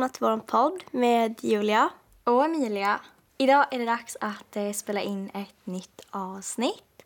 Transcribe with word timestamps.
Välkomna 0.00 0.12
till 0.12 0.26
vår 0.26 0.46
podd 0.46 0.84
med 0.90 1.44
Julia. 1.44 1.90
Och 2.24 2.44
Emilia. 2.44 3.00
Idag 3.38 3.66
är 3.70 3.78
det 3.78 3.84
dags 3.84 4.16
att 4.20 4.56
eh, 4.56 4.72
spela 4.72 5.00
in 5.00 5.30
ett 5.34 5.66
nytt 5.66 6.00
avsnitt. 6.10 7.02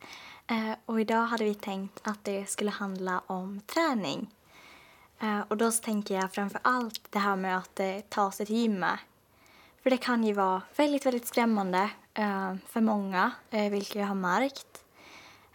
Eh, 0.47 0.73
och 0.87 1.01
idag 1.01 1.23
hade 1.23 1.45
vi 1.45 1.55
tänkt 1.55 2.01
att 2.03 2.25
det 2.25 2.51
skulle 2.51 2.71
handla 2.71 3.23
om 3.27 3.61
träning. 3.67 4.31
Eh, 5.21 5.41
och 5.49 5.57
då 5.57 5.71
tänker 5.71 6.15
jag 6.15 6.33
framför 6.33 6.61
allt 6.63 7.01
det 7.11 7.19
här 7.19 7.37
med 7.37 7.59
att 7.59 7.81
eh, 7.81 7.99
ta 8.09 8.31
sig 8.31 8.47
till 8.47 8.57
gymmet. 8.57 8.99
För 9.83 9.91
det 9.91 9.97
kan 9.97 10.25
ju 10.25 10.33
vara 10.33 10.63
väldigt, 10.77 11.07
väldigt 11.07 11.27
skrämmande 11.27 11.91
eh, 12.15 12.55
för 12.67 12.81
många, 12.81 13.31
eh, 13.51 13.71
vilket 13.71 13.95
jag 13.95 14.07
har 14.07 14.15
märkt 14.15 14.85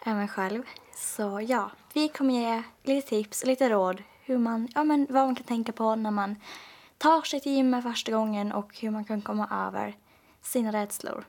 eh, 0.05 0.11
även 0.11 0.27
själv. 0.27 0.63
Så 0.95 1.41
ja, 1.47 1.71
vi 1.94 2.09
kommer 2.09 2.33
ge 2.33 2.63
lite 2.83 3.09
tips 3.09 3.41
och 3.41 3.47
lite 3.47 3.69
råd 3.69 4.03
hur 4.23 4.38
man, 4.38 4.67
ja, 4.75 4.83
men 4.83 5.08
vad 5.09 5.25
man 5.25 5.35
kan 5.35 5.45
tänka 5.45 5.71
på 5.71 5.95
när 5.95 6.11
man 6.11 6.35
tar 6.99 7.21
sig 7.21 7.39
till 7.39 7.52
gymmet 7.52 7.84
första 7.84 8.12
gången 8.12 8.52
och 8.52 8.78
hur 8.80 8.89
man 8.89 9.05
kan 9.05 9.22
komma 9.22 9.67
över 9.67 9.95
sina 10.42 10.72
rädslor. 10.72 11.25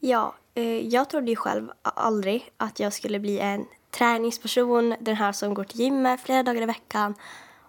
Ja, 0.00 0.34
eh, 0.54 0.88
jag 0.88 1.10
trodde 1.10 1.30
ju 1.30 1.36
själv 1.36 1.72
aldrig 1.82 2.50
att 2.56 2.80
jag 2.80 2.92
skulle 2.92 3.20
bli 3.20 3.38
en 3.38 3.66
träningsperson, 3.90 4.94
den 5.00 5.16
här 5.16 5.32
som 5.32 5.54
går 5.54 5.64
till 5.64 5.80
gymmet 5.80 6.20
flera 6.20 6.42
dagar 6.42 6.62
i 6.62 6.66
veckan 6.66 7.14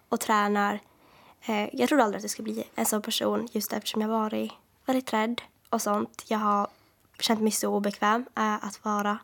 och 0.08 0.20
tränar. 0.20 0.80
Eh, 1.46 1.68
jag 1.72 1.88
trodde 1.88 2.04
aldrig 2.04 2.18
att 2.18 2.24
jag 2.24 2.30
skulle 2.30 2.52
bli 2.52 2.64
en 2.74 2.86
sån 2.86 3.02
person 3.02 3.48
just 3.52 3.72
eftersom 3.72 4.00
jag 4.00 4.08
varit 4.08 4.52
väldigt 4.86 5.12
rädd 5.12 5.42
och 5.70 5.82
sånt. 5.82 6.24
Jag 6.28 6.38
har 6.38 6.68
känt 7.20 7.40
mig 7.40 7.52
så 7.52 7.74
obekväm 7.74 8.26
eh, 8.36 8.54
att 8.64 8.84
vara 8.84 9.18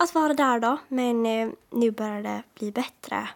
att 0.00 0.14
vara 0.14 0.34
där 0.34 0.60
då, 0.60 0.78
men 0.88 1.22
nu 1.70 1.90
börjar 1.90 2.22
det 2.22 2.42
bli 2.54 2.72
bättre. 2.72 3.28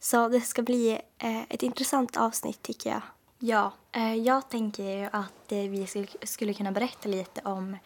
Så 0.00 0.28
det 0.28 0.40
ska 0.40 0.62
bli 0.62 1.00
eh, 1.18 1.42
ett 1.42 1.62
intressant 1.62 2.16
avsnitt 2.16 2.62
tycker 2.62 2.90
jag. 2.90 3.02
Ja, 3.38 3.72
eh, 3.92 4.14
jag 4.14 4.48
tänker 4.48 4.82
ju 4.82 5.08
att 5.12 5.52
eh, 5.52 5.58
vi 5.58 5.86
skulle, 6.22 6.54
kunna 6.54 6.72
berätta 6.72 7.08
lite 7.08 7.40
om 7.44 7.76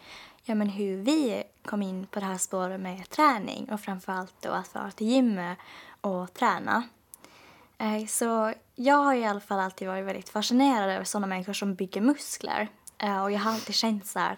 ja, 0.43 0.55
men 0.55 0.69
hur 0.69 0.97
vi 0.97 1.43
kom 1.65 1.81
in 1.81 2.07
på 2.07 2.19
det 2.19 2.25
här 2.25 2.37
spåret 2.37 2.79
med 2.81 3.09
träning 3.09 3.69
och 3.71 3.81
framförallt 3.81 4.33
då 4.41 4.49
att 4.49 4.73
vara 4.75 4.91
till 4.91 5.07
gymmet 5.07 5.57
och 6.01 6.33
träna. 6.33 6.83
Eh, 7.77 8.05
Så 8.07 8.53
jag 8.75 8.95
har 8.95 9.13
i 9.13 9.25
alla 9.25 9.39
fall 9.39 9.59
alltid 9.59 9.87
varit 9.87 10.05
väldigt 10.05 10.29
fascinerad 10.29 10.89
över 10.89 11.03
sådana 11.05 11.27
människor 11.27 11.53
som 11.53 11.75
bygger 11.75 12.01
muskler. 12.01 12.67
Eh, 12.97 13.23
Och 13.23 13.31
jag 13.31 13.39
har 13.39 13.51
alltid 13.51 13.75
känt 13.75 14.07
så 14.07 14.19
här 14.19 14.37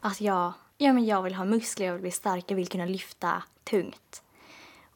att 0.00 0.20
jag, 0.20 0.52
ja, 0.78 0.92
men 0.92 1.04
jag 1.06 1.22
vill 1.22 1.34
ha 1.34 1.44
muskler, 1.44 1.86
jag 1.86 1.92
vill 1.92 2.02
bli 2.02 2.10
stark, 2.10 2.44
jag 2.50 2.56
vill 2.56 2.68
kunna 2.68 2.86
lyfta 2.86 3.42
tungt. 3.64 4.22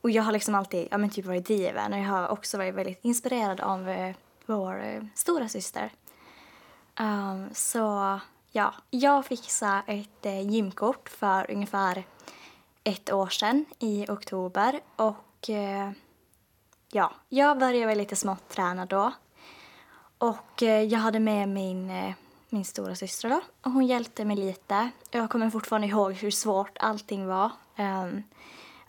Och 0.01 0.11
jag 0.11 0.23
har 0.23 0.33
liksom 0.33 0.55
alltid 0.55 0.89
ja, 0.91 0.99
men 0.99 1.11
typ 1.11 1.27
varit 1.27 1.47
driven 1.47 1.93
och 1.93 1.99
jag 1.99 2.09
har 2.09 2.29
också 2.29 2.59
varit 2.59 2.75
väldigt 2.75 3.05
inspirerad 3.05 3.61
av 3.61 3.89
eh, 3.89 4.17
vår 4.47 4.85
eh, 4.85 5.03
stora 5.15 5.49
syster. 5.49 5.93
Um, 7.01 7.49
så 7.55 8.21
ja, 8.51 8.75
jag 8.91 9.27
fixade 9.27 9.83
ett 9.87 10.27
eh, 10.27 10.51
gymkort 10.51 11.09
för 11.09 11.51
ungefär 11.51 12.05
ett 12.85 13.13
år 13.13 13.29
sedan 13.29 13.65
i 13.79 14.07
oktober 14.09 14.81
och 14.97 15.51
eh, 15.51 15.91
ja, 16.93 17.13
jag 17.29 17.59
började 17.59 17.87
väl 17.87 17.99
lite 17.99 18.17
smått 18.17 18.49
träna 18.49 18.87
då. 18.87 19.13
Och 20.19 20.63
eh, 20.63 20.83
jag 20.83 20.99
hade 20.99 21.21
med 21.21 21.49
min, 21.49 21.91
eh, 21.91 22.13
min 22.49 22.65
stora 22.65 22.95
syster 22.95 23.29
då 23.29 23.41
och 23.63 23.71
hon 23.71 23.87
hjälpte 23.87 24.25
mig 24.25 24.37
lite. 24.37 24.91
Jag 25.11 25.31
kommer 25.31 25.51
fortfarande 25.51 25.87
ihåg 25.87 26.13
hur 26.13 26.31
svårt 26.31 26.79
allting 26.81 27.27
var. 27.27 27.51
Um, 27.79 28.23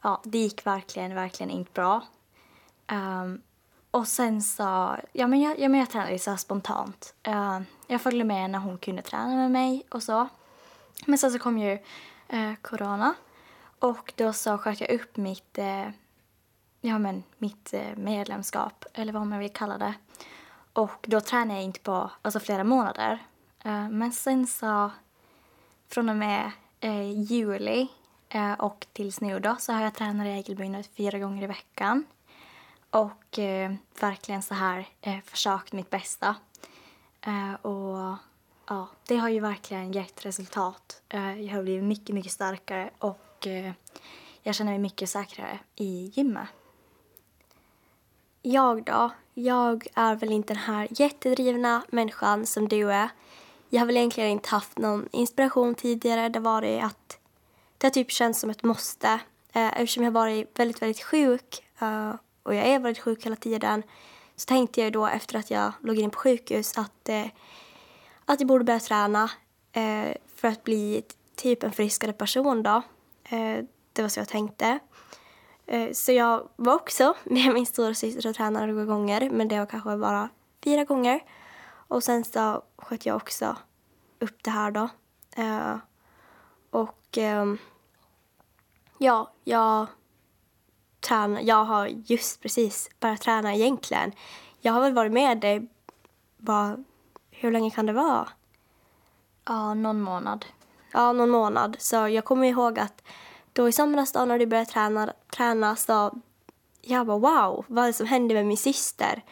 ja, 0.01 0.21
det 0.23 0.37
gick 0.37 0.65
verkligen, 0.65 1.15
verkligen 1.15 1.49
inte 1.49 1.71
bra. 1.71 2.03
Um, 2.91 3.41
och 3.91 4.07
sen 4.07 4.41
så, 4.41 4.97
ja 5.11 5.27
men 5.27 5.41
jag, 5.41 5.59
ja, 5.59 5.69
men 5.69 5.79
jag 5.79 5.89
tränade 5.89 6.19
så 6.19 6.29
här 6.29 6.37
spontant. 6.37 7.13
Uh, 7.27 7.59
jag 7.87 8.01
följde 8.01 8.23
med 8.23 8.49
när 8.49 8.59
hon 8.59 8.77
kunde 8.77 9.01
träna 9.01 9.35
med 9.35 9.51
mig 9.51 9.85
och 9.89 10.03
så. 10.03 10.27
Men 11.05 11.17
sen 11.17 11.31
så 11.31 11.39
kom 11.39 11.57
ju 11.57 11.79
uh, 12.33 12.53
corona 12.61 13.13
och 13.79 14.13
då 14.15 14.33
så 14.33 14.57
sköt 14.57 14.81
jag 14.81 14.91
upp 14.91 15.17
mitt, 15.17 15.57
uh, 15.57 15.89
ja 16.81 16.99
men 16.99 17.23
mitt 17.37 17.73
eh, 17.73 17.95
medlemskap, 17.95 18.85
eller 18.93 19.13
vad 19.13 19.27
man 19.27 19.39
vill 19.39 19.53
kalla 19.53 19.77
det. 19.77 19.93
Och 20.73 21.05
då 21.07 21.21
tränade 21.21 21.53
jag 21.53 21.63
inte 21.63 21.79
på 21.79 22.11
alltså, 22.21 22.39
flera 22.39 22.63
månader. 22.63 23.19
Ehm, 23.63 23.97
men 23.97 24.11
sen 24.11 24.47
så, 24.47 24.91
från 25.89 26.09
och 26.09 26.15
med 26.15 26.51
juli 27.13 27.87
Eh, 28.33 28.53
och 28.53 28.87
tills 28.93 29.21
nu 29.21 29.39
då, 29.39 29.55
så 29.59 29.73
har 29.73 29.81
jag 29.81 29.93
tränat 29.93 30.25
regelbundet 30.25 30.89
fyra 30.97 31.19
gånger 31.19 31.43
i 31.43 31.47
veckan. 31.47 32.05
Och 32.89 33.39
eh, 33.39 33.73
verkligen 33.99 34.41
så 34.41 34.53
här 34.53 34.87
eh, 35.01 35.19
försökt 35.25 35.73
mitt 35.73 35.89
bästa. 35.89 36.35
Eh, 37.21 37.53
och 37.53 38.17
ja, 38.67 38.87
det 39.07 39.17
har 39.17 39.29
ju 39.29 39.39
verkligen 39.39 39.91
gett 39.91 40.25
resultat. 40.25 41.01
Eh, 41.09 41.41
jag 41.41 41.55
har 41.55 41.63
blivit 41.63 41.83
mycket, 41.83 42.15
mycket 42.15 42.31
starkare 42.31 42.89
och 42.99 43.47
eh, 43.47 43.71
jag 44.43 44.55
känner 44.55 44.71
mig 44.71 44.79
mycket 44.79 45.09
säkrare 45.09 45.59
i 45.75 46.11
gymmet. 46.15 46.47
Jag 48.41 48.83
då? 48.83 49.11
Jag 49.33 49.87
är 49.93 50.15
väl 50.15 50.31
inte 50.31 50.53
den 50.53 50.63
här 50.63 50.87
jättedrivna 50.91 51.83
människan 51.89 52.45
som 52.45 52.67
du 52.67 52.91
är. 52.91 53.09
Jag 53.69 53.79
har 53.79 53.85
väl 53.85 53.97
egentligen 53.97 54.29
inte 54.29 54.49
haft 54.49 54.77
någon 54.77 55.09
inspiration 55.11 55.75
tidigare. 55.75 56.29
Det 56.29 56.39
var 56.39 56.61
det 56.61 56.81
att 56.81 57.20
det 57.81 57.87
har 57.87 57.91
typ 57.91 58.11
känts 58.11 58.39
som 58.39 58.49
ett 58.49 58.63
måste. 58.63 59.07
Eh, 59.53 59.67
eftersom 59.81 60.03
jag 60.03 60.11
har 60.11 60.21
varit 60.21 60.59
väldigt, 60.59 60.81
väldigt 60.81 61.03
sjuk 61.03 61.63
eh, 61.79 62.15
och 62.43 62.55
jag 62.55 62.65
är 62.67 62.79
väldigt 62.79 63.03
sjuk 63.03 63.25
hela 63.25 63.35
tiden 63.35 63.83
så 64.35 64.45
tänkte 64.45 64.81
jag 64.81 64.93
då 64.93 65.07
efter 65.07 65.39
att 65.39 65.51
jag 65.51 65.71
låg 65.81 65.97
in 65.99 66.09
på 66.09 66.19
sjukhus 66.19 66.77
att, 66.77 67.09
eh, 67.09 67.25
att 68.25 68.39
jag 68.39 68.47
borde 68.47 68.63
börja 68.63 68.79
träna 68.79 69.29
eh, 69.71 70.13
för 70.35 70.47
att 70.47 70.63
bli 70.63 71.03
typ 71.35 71.63
en 71.63 71.71
friskare 71.71 72.13
person 72.13 72.63
då. 72.63 72.81
Eh, 73.23 73.63
det 73.93 74.01
var 74.01 74.09
så 74.09 74.19
jag 74.19 74.27
tänkte. 74.27 74.79
Eh, 75.65 75.91
Så 75.91 76.11
jag 76.11 76.49
var 76.55 76.75
också 76.75 77.13
med 77.23 77.53
min 77.53 77.65
stora 77.65 77.93
syster 77.93 78.29
och 78.29 78.35
tränade 78.35 78.65
några 78.65 78.85
gånger, 78.85 79.29
men 79.29 79.47
det 79.47 79.59
var 79.59 79.65
kanske 79.65 79.97
bara 79.97 80.29
fyra 80.63 80.83
gånger. 80.83 81.19
Och 81.87 82.03
sen 82.03 82.23
så 82.23 82.63
sköt 82.77 83.05
jag 83.05 83.15
också 83.15 83.55
upp 84.19 84.43
det 84.43 84.51
här 84.51 84.71
då. 84.71 84.89
Eh, 85.35 85.75
Och 86.69 87.17
ehm, 87.17 87.57
ja, 89.01 89.31
jag 89.43 89.87
tränar, 90.99 91.41
jag 91.41 91.63
har 91.63 91.87
just 91.87 92.41
precis 92.41 92.89
börjat 92.99 93.21
träna 93.21 93.55
egentligen. 93.55 94.11
Jag 94.59 94.73
har 94.73 94.81
väl 94.81 94.93
varit 94.93 95.11
med 95.11 95.39
dig, 95.39 95.67
bara, 96.37 96.77
hur 97.31 97.51
länge 97.51 97.71
kan 97.71 97.85
det 97.85 97.93
vara? 97.93 98.29
Ja, 99.45 99.73
någon 99.73 100.01
månad. 100.01 100.45
ja, 100.91 101.13
någon 101.13 101.29
månad. 101.29 101.75
Så 101.79 101.95
jag 101.95 102.25
kommer 102.25 102.47
ihåg 102.47 102.79
att 102.79 103.03
då 103.53 103.69
i 103.69 103.71
somras 103.71 104.11
då 104.11 104.25
när 104.25 104.39
du 104.39 104.45
började 104.45 104.71
träna, 104.71 105.13
träna 105.35 105.75
så 105.75 106.11
jag 106.81 107.07
bara 107.07 107.17
wow, 107.17 107.65
vad 107.67 107.83
är 107.83 107.87
det 107.87 107.93
som 107.93 108.07
händer 108.07 108.35
med 108.35 108.45
min 108.45 108.57
syster? 108.57 109.23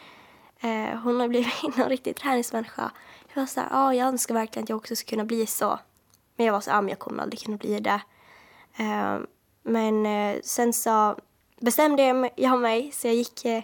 Eh, 0.60 0.98
hon 0.98 1.20
har 1.20 1.28
blivit 1.28 1.54
en 1.76 1.88
riktig 1.88 2.16
träningsmänniska. 2.16 2.90
Jag 3.34 3.42
var 3.42 3.46
så 3.46 3.60
här, 3.60 3.68
ja, 3.70 3.94
jag 3.94 4.08
önskar 4.08 4.34
verkligen 4.34 4.64
att 4.64 4.68
jag 4.68 4.76
också 4.76 4.96
skulle 4.96 5.16
kunna 5.16 5.24
bli 5.24 5.46
så. 5.46 5.78
Men 6.36 6.46
jag 6.46 6.52
var 6.52 6.60
så 6.60 6.70
ja, 6.70 6.80
men 6.80 6.88
jag 6.88 6.98
kommer 6.98 7.22
aldrig 7.22 7.40
kunna 7.40 7.56
bli 7.56 7.80
det. 7.80 8.00
Eh, 8.76 9.18
men 9.62 10.06
eh, 10.06 10.40
sen 10.42 10.72
så 10.72 11.16
bestämde 11.60 12.30
jag 12.36 12.60
mig, 12.60 12.92
så 12.92 13.06
jag 13.06 13.14
gick 13.14 13.44
eh, 13.44 13.62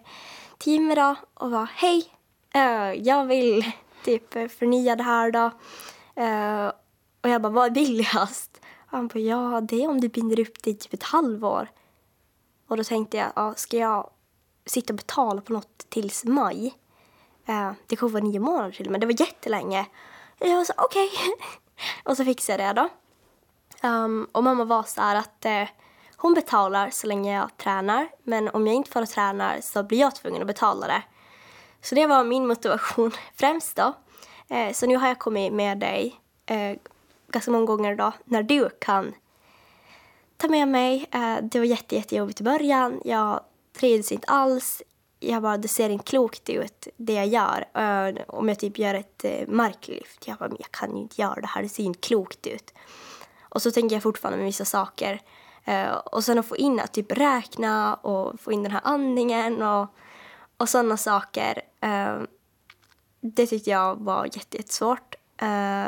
till 0.58 0.72
Jimmy 0.72 0.94
då 0.94 1.14
och 1.34 1.50
var 1.50 1.68
hej, 1.74 2.12
eh, 2.54 2.92
jag 2.92 3.24
vill 3.24 3.72
typ 4.04 4.52
förnya 4.52 4.96
det 4.96 5.02
här 5.02 5.30
då. 5.30 5.50
Eh, 6.22 6.72
och 7.20 7.28
jag 7.28 7.42
bara, 7.42 7.52
vad 7.52 7.66
är 7.66 7.70
billigast? 7.70 8.60
Och 8.80 8.90
han 8.90 9.08
bara, 9.08 9.18
ja 9.18 9.60
det 9.60 9.84
är 9.84 9.88
om 9.88 10.00
du 10.00 10.08
binder 10.08 10.40
upp 10.40 10.62
det 10.62 10.70
i 10.70 10.74
typ 10.74 10.92
ett 10.92 11.02
halvår. 11.02 11.68
Och 12.68 12.76
då 12.76 12.84
tänkte 12.84 13.16
jag, 13.16 13.32
ja, 13.36 13.54
ska 13.54 13.76
jag 13.76 14.10
sitta 14.66 14.92
och 14.92 14.96
betala 14.96 15.40
på 15.40 15.52
något 15.52 15.86
tills 15.88 16.24
maj? 16.24 16.74
Eh, 17.46 17.72
det 17.86 17.96
kommer 17.96 18.12
vara 18.12 18.24
nio 18.24 18.40
månader 18.40 18.70
till 18.70 18.90
men 18.90 19.00
det 19.00 19.06
var 19.06 19.20
jättelänge. 19.20 19.86
Och 20.40 20.46
jag 20.46 20.56
var 20.56 20.64
så, 20.64 20.72
okej. 20.76 21.10
och 22.04 22.16
så 22.16 22.24
fixade 22.24 22.62
jag 22.62 22.76
det 22.76 22.82
då. 22.82 22.88
Um, 23.88 24.28
och 24.32 24.44
mamma 24.44 24.64
var 24.64 24.82
så 24.82 25.00
här 25.00 25.16
att 25.16 25.44
eh, 25.44 25.68
hon 26.16 26.34
betalar 26.34 26.90
så 26.90 27.06
länge 27.06 27.36
jag 27.36 27.56
tränar. 27.56 28.08
Men 28.22 28.48
om 28.48 28.66
jag 28.66 28.76
inte 28.76 28.90
får 28.90 29.06
träna 29.06 29.62
så 29.62 29.82
blir 29.82 29.98
jag 29.98 30.14
tvungen 30.14 30.40
att 30.40 30.46
betala 30.46 30.86
det. 30.86 31.02
Så 31.82 31.94
det 31.94 32.06
var 32.06 32.24
min 32.24 32.46
motivation 32.46 33.10
främst 33.34 33.76
då. 33.76 33.94
Eh, 34.48 34.72
så 34.72 34.86
nu 34.86 34.96
har 34.96 35.08
jag 35.08 35.18
kommit 35.18 35.52
med 35.52 35.78
dig 35.78 36.20
eh, 36.46 36.78
ganska 37.28 37.50
många 37.50 37.64
gånger 37.64 37.94
då 37.96 38.12
när 38.24 38.42
du 38.42 38.70
kan 38.80 39.14
ta 40.36 40.48
med 40.48 40.68
mig. 40.68 41.06
Eh, 41.10 41.36
det 41.42 41.58
var 41.58 41.66
jätte, 41.66 41.96
jättejobbigt 41.96 42.40
i 42.40 42.44
början. 42.44 43.00
Jag 43.04 43.40
trivdes 43.78 44.12
inte 44.12 44.26
alls. 44.26 44.82
Jag 45.20 45.42
bara, 45.42 45.56
det 45.56 45.68
ser 45.68 45.90
inte 45.90 46.04
klokt 46.04 46.48
ut 46.48 46.88
det 46.96 47.12
jag 47.12 47.26
gör. 47.26 47.64
Om 48.28 48.48
jag 48.48 48.58
typ 48.58 48.78
gör 48.78 48.94
ett 48.94 49.24
marklyft. 49.48 50.26
Jag 50.26 50.36
bara, 50.36 50.50
jag 50.58 50.70
kan 50.70 50.96
ju 50.96 51.02
inte 51.02 51.20
göra 51.22 51.40
det 51.40 51.46
här. 51.46 51.62
Det 51.62 51.68
ser 51.68 51.82
inte 51.82 52.00
klokt 52.00 52.46
ut. 52.46 52.74
Och 53.40 53.62
så 53.62 53.70
tänker 53.70 53.96
jag 53.96 54.02
fortfarande 54.02 54.38
med 54.38 54.46
vissa 54.46 54.64
saker. 54.64 55.20
Eh, 55.68 55.94
och 55.94 56.24
sen 56.24 56.38
att 56.38 56.46
få 56.46 56.56
in 56.56 56.80
att 56.80 56.92
typ 56.92 57.12
räkna 57.12 57.94
och 57.94 58.40
få 58.40 58.52
in 58.52 58.62
den 58.62 58.72
här 58.72 58.80
andningen 58.84 59.62
och, 59.62 59.88
och 60.56 60.68
sådana 60.68 60.96
saker. 60.96 61.62
Eh, 61.80 62.16
det 63.20 63.46
tyckte 63.46 63.70
jag 63.70 63.96
var 63.96 64.24
jättesvårt. 64.24 65.14
Eh, 65.36 65.86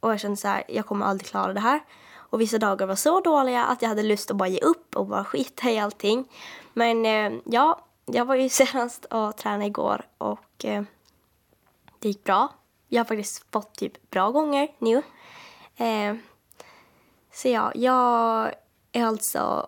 och 0.00 0.12
jag 0.12 0.20
kände 0.20 0.36
så 0.36 0.48
här, 0.48 0.64
jag 0.68 0.86
kommer 0.86 1.06
aldrig 1.06 1.30
klara 1.30 1.52
det 1.52 1.60
här. 1.60 1.80
Och 2.14 2.40
vissa 2.40 2.58
dagar 2.58 2.86
var 2.86 2.94
så 2.94 3.20
dåliga 3.20 3.64
att 3.64 3.82
jag 3.82 3.88
hade 3.88 4.02
lust 4.02 4.30
att 4.30 4.36
bara 4.36 4.48
ge 4.48 4.60
upp 4.60 4.96
och 4.96 5.06
bara 5.06 5.24
skita 5.24 5.70
i 5.70 5.78
allting. 5.78 6.28
Men 6.72 7.04
ja, 7.44 7.84
jag 8.06 8.24
var 8.24 8.34
ju 8.34 8.48
senast 8.48 9.04
och 9.04 9.36
tränade 9.36 9.66
igår 9.66 10.06
och 10.18 10.64
eh, 10.64 10.82
det 11.98 12.08
gick 12.08 12.24
bra. 12.24 12.48
Jag 12.88 13.00
har 13.00 13.04
faktiskt 13.04 13.52
fått 13.52 13.74
typ 13.74 14.10
bra 14.10 14.30
gånger 14.30 14.68
nu. 14.78 15.02
Eh, 15.76 16.16
så 17.32 17.48
ja, 17.48 17.72
jag 17.74 18.52
är 18.92 19.04
alltså... 19.04 19.66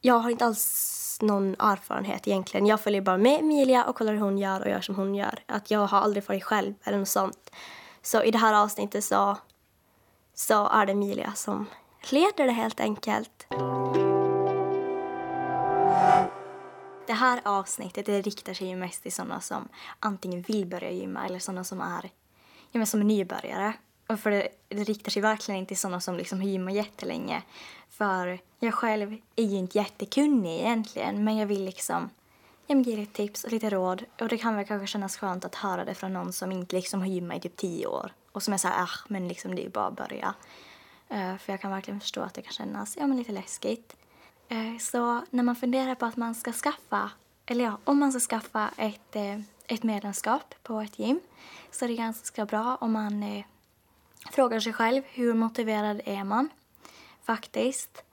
Jag 0.00 0.18
har 0.18 0.30
inte 0.30 0.44
alls 0.44 1.18
någon 1.22 1.56
erfarenhet 1.58 2.28
egentligen. 2.28 2.66
Jag 2.66 2.80
följer 2.80 3.00
bara 3.00 3.18
med 3.18 3.40
Emilia 3.40 3.84
och 3.84 3.96
kollar 3.96 4.12
hur 4.12 4.20
hon 4.20 4.38
gör 4.38 4.60
och 4.60 4.68
gör 4.68 4.80
som 4.80 4.94
hon 4.94 5.14
gör. 5.14 5.38
Att 5.46 5.70
jag 5.70 5.86
har 5.86 5.98
aldrig 5.98 6.28
varit 6.28 6.44
själv 6.44 6.74
eller 6.84 6.98
något 6.98 7.08
sånt. 7.08 7.50
Så 8.02 8.22
i 8.22 8.30
det 8.30 8.38
här 8.38 8.54
avsnittet 8.54 9.04
så, 9.04 9.36
så 10.34 10.68
är 10.68 10.86
det 10.86 10.92
Emilia 10.92 11.32
som 11.32 11.66
leder 12.10 12.46
det 12.46 12.52
helt 12.52 12.80
enkelt. 12.80 13.46
Det 17.06 17.12
här 17.12 17.40
avsnittet 17.44 18.06
det 18.06 18.22
riktar 18.22 18.54
sig 18.54 18.68
ju 18.68 18.76
mest 18.76 19.02
till 19.02 19.12
sådana 19.12 19.40
som 19.40 19.68
antingen 20.00 20.42
vill 20.42 20.66
börja 20.66 20.90
gymma 20.90 21.26
eller 21.26 21.38
sådana 21.38 21.64
som 21.64 21.80
är, 21.80 22.10
ja, 22.70 22.78
men 22.78 22.86
som 22.86 23.00
är 23.00 23.04
nybörjare. 23.04 23.72
Och 24.08 24.20
för 24.20 24.30
det, 24.30 24.48
det 24.68 24.84
riktar 24.84 25.10
sig 25.10 25.22
verkligen 25.22 25.58
inte 25.58 25.68
till 25.68 25.78
sådana 25.78 26.00
som 26.00 26.16
liksom 26.16 26.40
har 26.40 26.48
gymmat 26.48 26.74
jättelänge. 26.74 27.42
För 27.88 28.38
jag 28.58 28.74
själv 28.74 29.16
är 29.36 29.44
ju 29.44 29.56
inte 29.56 29.78
jättekunnig 29.78 30.60
egentligen 30.60 31.24
men 31.24 31.36
jag 31.36 31.46
vill 31.46 31.64
liksom 31.64 32.10
jag 32.66 32.82
ge 32.82 32.96
lite 32.96 33.12
tips 33.12 33.44
och 33.44 33.52
lite 33.52 33.70
råd. 33.70 34.04
Och 34.20 34.28
det 34.28 34.38
kan 34.38 34.56
väl 34.56 34.66
kanske 34.66 34.86
kännas 34.86 35.16
skönt 35.16 35.44
att 35.44 35.54
höra 35.54 35.84
det 35.84 35.94
från 35.94 36.12
någon 36.12 36.32
som 36.32 36.52
inte 36.52 36.76
liksom 36.76 37.00
har 37.00 37.06
gymmat 37.06 37.36
i 37.36 37.40
typ 37.40 37.56
tio 37.56 37.86
år. 37.86 38.12
Och 38.32 38.42
som 38.42 38.54
är 38.54 38.58
såhär, 38.58 38.82
ah, 38.82 38.88
men 39.08 39.28
liksom 39.28 39.54
det 39.54 39.62
är 39.62 39.64
ju 39.64 39.70
bara 39.70 39.86
att 39.86 39.96
börja. 39.96 40.34
Uh, 41.12 41.36
för 41.36 41.52
jag 41.52 41.60
kan 41.60 41.70
verkligen 41.70 42.00
förstå 42.00 42.20
att 42.20 42.34
det 42.34 42.42
kan 42.42 42.52
kännas, 42.52 42.96
ja 42.96 43.06
men 43.06 43.16
lite 43.16 43.32
läskigt. 43.32 43.96
Uh, 44.52 44.78
så 44.78 45.22
när 45.30 45.42
man 45.42 45.56
funderar 45.56 45.94
på 45.94 46.06
att 46.06 46.16
man 46.16 46.34
ska 46.34 46.52
skaffa, 46.52 47.10
eller 47.46 47.64
ja, 47.64 47.78
om 47.84 47.98
man 47.98 48.12
ska 48.12 48.20
skaffa 48.20 48.70
ett, 48.76 49.16
uh, 49.16 49.40
ett 49.66 49.82
medlemskap 49.82 50.54
på 50.62 50.80
ett 50.80 50.98
gym 50.98 51.20
så 51.70 51.84
är 51.84 51.88
det 51.88 51.94
ganska 51.94 52.46
bra 52.46 52.76
om 52.80 52.92
man 52.92 53.42
frågar 54.32 54.60
sig 54.60 54.72
själv 54.72 55.02
hur 55.06 55.34
motiverad 55.34 56.00
är 56.04 56.24
man 56.24 56.48
faktiskt 57.22 58.04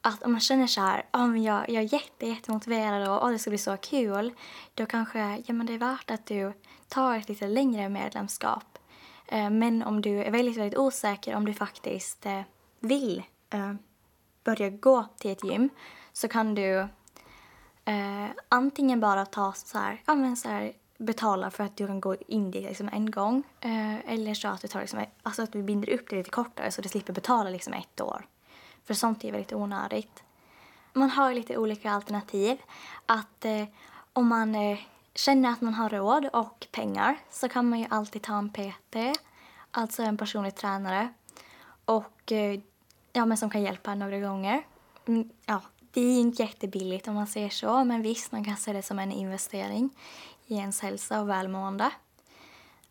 att 0.00 0.22
om 0.22 0.32
man 0.32 0.40
känner 0.40 0.66
så 0.66 0.80
här, 0.80 1.06
oh, 1.12 1.38
jag, 1.38 1.68
jag 1.68 1.82
är 1.82 1.92
jätte, 1.92 2.26
jättemotiverad 2.26 3.08
och 3.08 3.24
oh, 3.24 3.30
det 3.30 3.38
ska 3.38 3.50
bli 3.50 3.58
så 3.58 3.76
kul, 3.76 4.32
då 4.74 4.86
kanske 4.86 5.42
ja, 5.46 5.54
men 5.54 5.66
det 5.66 5.74
är 5.74 5.78
värt 5.78 6.10
att 6.10 6.26
du 6.26 6.52
tar 6.88 7.16
ett 7.16 7.28
lite 7.28 7.48
längre 7.48 7.88
medlemskap. 7.88 8.78
Eh, 9.26 9.50
men 9.50 9.82
om 9.82 10.02
du 10.02 10.22
är 10.22 10.30
väldigt, 10.30 10.56
väldigt 10.56 10.78
osäker 10.78 11.34
om 11.34 11.44
du 11.44 11.54
faktiskt 11.54 12.26
eh, 12.26 12.40
vill 12.80 13.22
eh, 13.50 13.74
börja 14.44 14.70
gå 14.70 15.06
till 15.18 15.30
ett 15.30 15.44
gym 15.44 15.68
så 16.12 16.28
kan 16.28 16.54
du 16.54 16.78
eh, 17.84 18.26
antingen 18.48 19.00
bara 19.00 19.26
ta 19.26 19.52
så 19.52 19.78
här, 19.78 20.02
ja, 20.06 20.14
men 20.14 20.36
så 20.36 20.48
här, 20.48 20.72
betala 21.02 21.50
för 21.50 21.64
att 21.64 21.76
du 21.76 21.86
kan 21.86 22.00
gå 22.00 22.16
in 22.26 22.50
dit 22.50 22.64
liksom 22.64 22.88
en 22.92 23.10
gång 23.10 23.42
eh, 23.60 24.12
eller 24.12 24.34
så 24.34 24.48
att 24.48 24.60
du 24.60 24.68
tar 24.68 24.80
liksom, 24.80 25.04
alltså 25.22 25.42
att 25.42 25.54
vi 25.54 25.62
binder 25.62 25.90
upp 25.90 26.10
det 26.10 26.16
lite 26.16 26.30
kortare 26.30 26.70
så 26.70 26.82
du 26.82 26.88
slipper 26.88 27.12
betala 27.12 27.50
liksom 27.50 27.72
ett 27.72 28.00
år. 28.00 28.26
För 28.84 28.94
sånt 28.94 29.24
är 29.24 29.32
väldigt 29.32 29.52
onödigt. 29.52 30.22
Man 30.92 31.10
har 31.10 31.34
lite 31.34 31.56
olika 31.56 31.90
alternativ. 31.90 32.62
Att 33.06 33.44
eh, 33.44 33.64
om 34.12 34.28
man 34.28 34.54
eh, 34.54 34.78
känner 35.14 35.50
att 35.50 35.60
man 35.60 35.74
har 35.74 35.88
råd 35.88 36.28
och 36.32 36.66
pengar 36.72 37.16
så 37.30 37.48
kan 37.48 37.68
man 37.68 37.80
ju 37.80 37.86
alltid 37.90 38.22
ta 38.22 38.38
en 38.38 38.50
PT, 38.50 38.96
alltså 39.70 40.02
en 40.02 40.16
personlig 40.16 40.54
tränare. 40.54 41.08
Och 41.84 42.32
eh, 42.32 42.60
ja, 43.12 43.26
men 43.26 43.36
som 43.36 43.50
kan 43.50 43.62
hjälpa 43.62 43.94
några 43.94 44.18
gånger. 44.18 44.62
Mm, 45.06 45.30
ja, 45.46 45.62
det 45.92 46.00
är 46.00 46.20
inte 46.20 46.42
jättebilligt 46.42 47.08
om 47.08 47.14
man 47.14 47.26
säger 47.26 47.48
så, 47.48 47.84
men 47.84 48.02
visst, 48.02 48.32
man 48.32 48.44
kan 48.44 48.56
se 48.56 48.72
det 48.72 48.82
som 48.82 48.98
en 48.98 49.12
investering 49.12 49.90
i 50.46 50.54
ens 50.54 50.80
hälsa 50.80 51.20
och 51.20 51.28
välmående. 51.28 51.90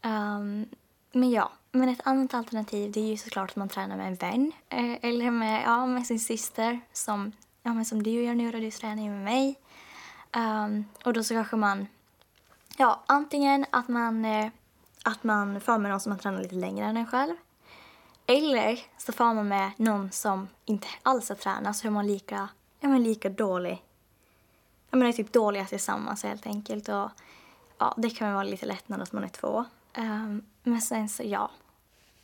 Um, 0.04 0.66
men 1.12 1.32
ja, 1.32 1.52
men 1.72 1.90
ett 1.90 2.02
annat 2.04 2.34
alternativ 2.34 2.92
det 2.92 3.00
är 3.00 3.10
ju 3.10 3.18
såklart 3.18 3.50
att 3.50 3.56
man 3.56 3.70
tränar 3.70 3.98
med 3.98 4.08
en 4.08 4.16
vän 4.16 4.52
eh, 4.70 5.06
eller 5.10 5.32
med, 5.32 5.64
ja, 5.66 5.86
med 5.86 6.08
sin 6.08 6.20
syster 6.20 6.80
som, 6.94 7.32
ja, 7.64 7.74
men 7.74 7.86
som 7.86 8.04
du 8.04 8.12
gör 8.12 8.34
nu 8.34 8.48
och 8.48 8.62
du 8.62 8.72
tränar 8.72 9.10
med 9.10 9.24
mig. 9.24 9.60
Um, 10.38 10.86
och 11.06 11.14
då 11.14 11.24
så 11.24 11.34
kanske 11.34 11.56
man, 11.56 11.88
ja, 12.78 13.04
antingen 13.06 13.66
att 13.70 13.88
man, 13.88 14.26
eh, 14.26 14.52
att 15.04 15.24
man 15.24 15.62
får 15.62 15.78
med 15.78 15.92
någon 15.92 16.00
som 16.00 16.10
man 16.10 16.20
tränar 16.20 16.42
lite 16.42 16.56
längre 16.56 16.86
än 16.86 16.98
en 16.98 17.08
själv. 17.08 17.36
Eller 18.26 18.80
så 18.98 19.12
får 19.12 19.34
man 19.34 19.48
med 19.48 19.72
någon 19.78 20.12
som 20.12 20.48
inte 20.66 20.88
alls 21.04 21.30
har 21.30 21.36
tränat 21.36 21.78
så 21.78 21.88
är 21.88 21.92
man 21.92 22.08
lika, 22.08 22.50
ja, 22.80 22.90
men 22.90 23.04
lika 23.04 23.30
dålig. 23.30 23.84
Ja, 24.90 24.98
men 24.98 25.08
är 25.08 25.12
typ 25.12 25.34
dåliga 25.34 25.66
tillsammans 25.66 26.24
helt 26.24 26.46
enkelt. 26.46 26.90
Och, 26.90 27.10
ja, 27.82 27.94
det 27.98 28.10
kan 28.10 28.34
vara 28.34 28.44
lite 28.44 28.66
lättnad 28.66 29.02
att 29.02 29.12
man 29.12 29.24
är 29.24 29.28
två. 29.28 29.66
Um, 29.98 30.44
men 30.64 30.82
sen 30.82 31.10
så, 31.10 31.24
ja. 31.24 31.52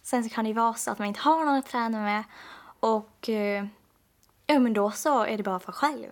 Sen 0.04 0.24
så 0.24 0.30
kan 0.30 0.44
det 0.44 0.48
ju 0.48 0.54
vara 0.54 0.74
så 0.74 0.92
att 0.92 1.00
man 1.00 1.08
inte 1.08 1.20
har 1.20 1.46
någon 1.46 1.56
att 1.56 1.66
träna 1.66 2.02
med 2.02 2.24
och 2.80 3.30
uh, 3.30 3.66
ja, 4.48 4.60
men 4.60 4.74
då 4.74 4.92
så 4.92 5.24
är 5.24 5.38
det 5.38 5.44
bara 5.44 5.60
för 5.60 5.72
själv. 5.72 6.12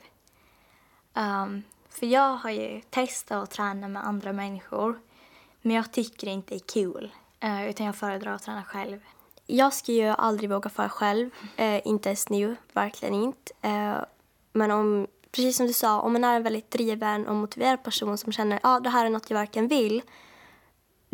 Um, 1.13 1.63
för 1.89 2.05
jag 2.05 2.35
har 2.35 2.49
ju 2.49 2.81
testat 2.81 3.43
att 3.43 3.51
träna 3.51 3.87
med 3.87 4.07
andra 4.07 4.33
människor 4.33 4.99
men 5.61 5.75
jag 5.75 5.91
tycker 5.91 6.27
det 6.27 6.33
inte 6.33 6.55
är 6.55 6.59
kul. 6.59 7.11
Uh, 7.43 7.69
utan 7.69 7.85
jag 7.85 7.95
föredrar 7.95 8.33
att 8.33 8.43
träna 8.43 8.63
själv. 8.63 8.99
Jag 9.45 9.73
skulle 9.73 9.97
ju 9.97 10.07
aldrig 10.07 10.49
våga 10.49 10.69
fara 10.69 10.89
själv, 10.89 11.29
uh, 11.59 11.87
inte 11.87 12.09
ens 12.09 12.29
nu, 12.29 12.55
verkligen 12.73 13.13
inte. 13.13 13.53
Uh, 13.65 14.05
men 14.53 14.71
om, 14.71 15.07
precis 15.35 15.57
som 15.57 15.67
du 15.67 15.73
sa, 15.73 16.01
om 16.01 16.13
man 16.13 16.23
är 16.23 16.35
en 16.35 16.43
väldigt 16.43 16.71
driven 16.71 17.27
och 17.27 17.35
motiverad 17.35 17.83
person 17.83 18.17
som 18.17 18.31
känner 18.31 18.55
att 18.55 18.61
ah, 18.63 18.79
det 18.79 18.89
här 18.89 19.05
är 19.05 19.09
något 19.09 19.29
jag 19.29 19.37
verkligen 19.37 19.67
vill 19.67 20.01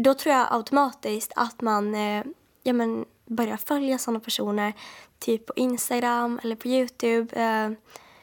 då 0.03 0.13
tror 0.13 0.35
jag 0.35 0.47
automatiskt 0.51 1.33
att 1.35 1.61
man 1.61 1.95
eh, 1.95 2.23
ja, 2.63 2.73
men 2.73 3.05
börjar 3.25 3.57
följa 3.57 3.97
sådana 3.97 4.19
personer 4.19 4.73
typ 5.19 5.45
på 5.45 5.53
Instagram 5.55 6.39
eller 6.43 6.55
på 6.55 6.67
Youtube 6.67 7.35
eh, 7.35 7.71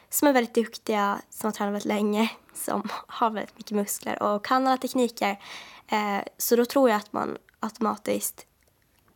som 0.09 0.27
är 0.27 0.33
väldigt 0.33 0.55
duktiga, 0.55 1.21
som 1.29 1.47
har 1.47 1.51
tränat 1.51 1.73
väldigt 1.73 1.85
länge, 1.85 2.31
som 2.53 2.89
har 3.07 3.29
väldigt 3.29 3.57
mycket 3.57 3.71
muskler 3.71 4.23
och 4.23 4.45
kan 4.45 4.67
alla 4.67 4.77
tekniker. 4.77 5.39
Eh, 5.87 6.19
så 6.37 6.55
då 6.55 6.65
tror 6.65 6.89
jag 6.89 6.97
att 6.97 7.13
man 7.13 7.37
automatiskt 7.59 8.45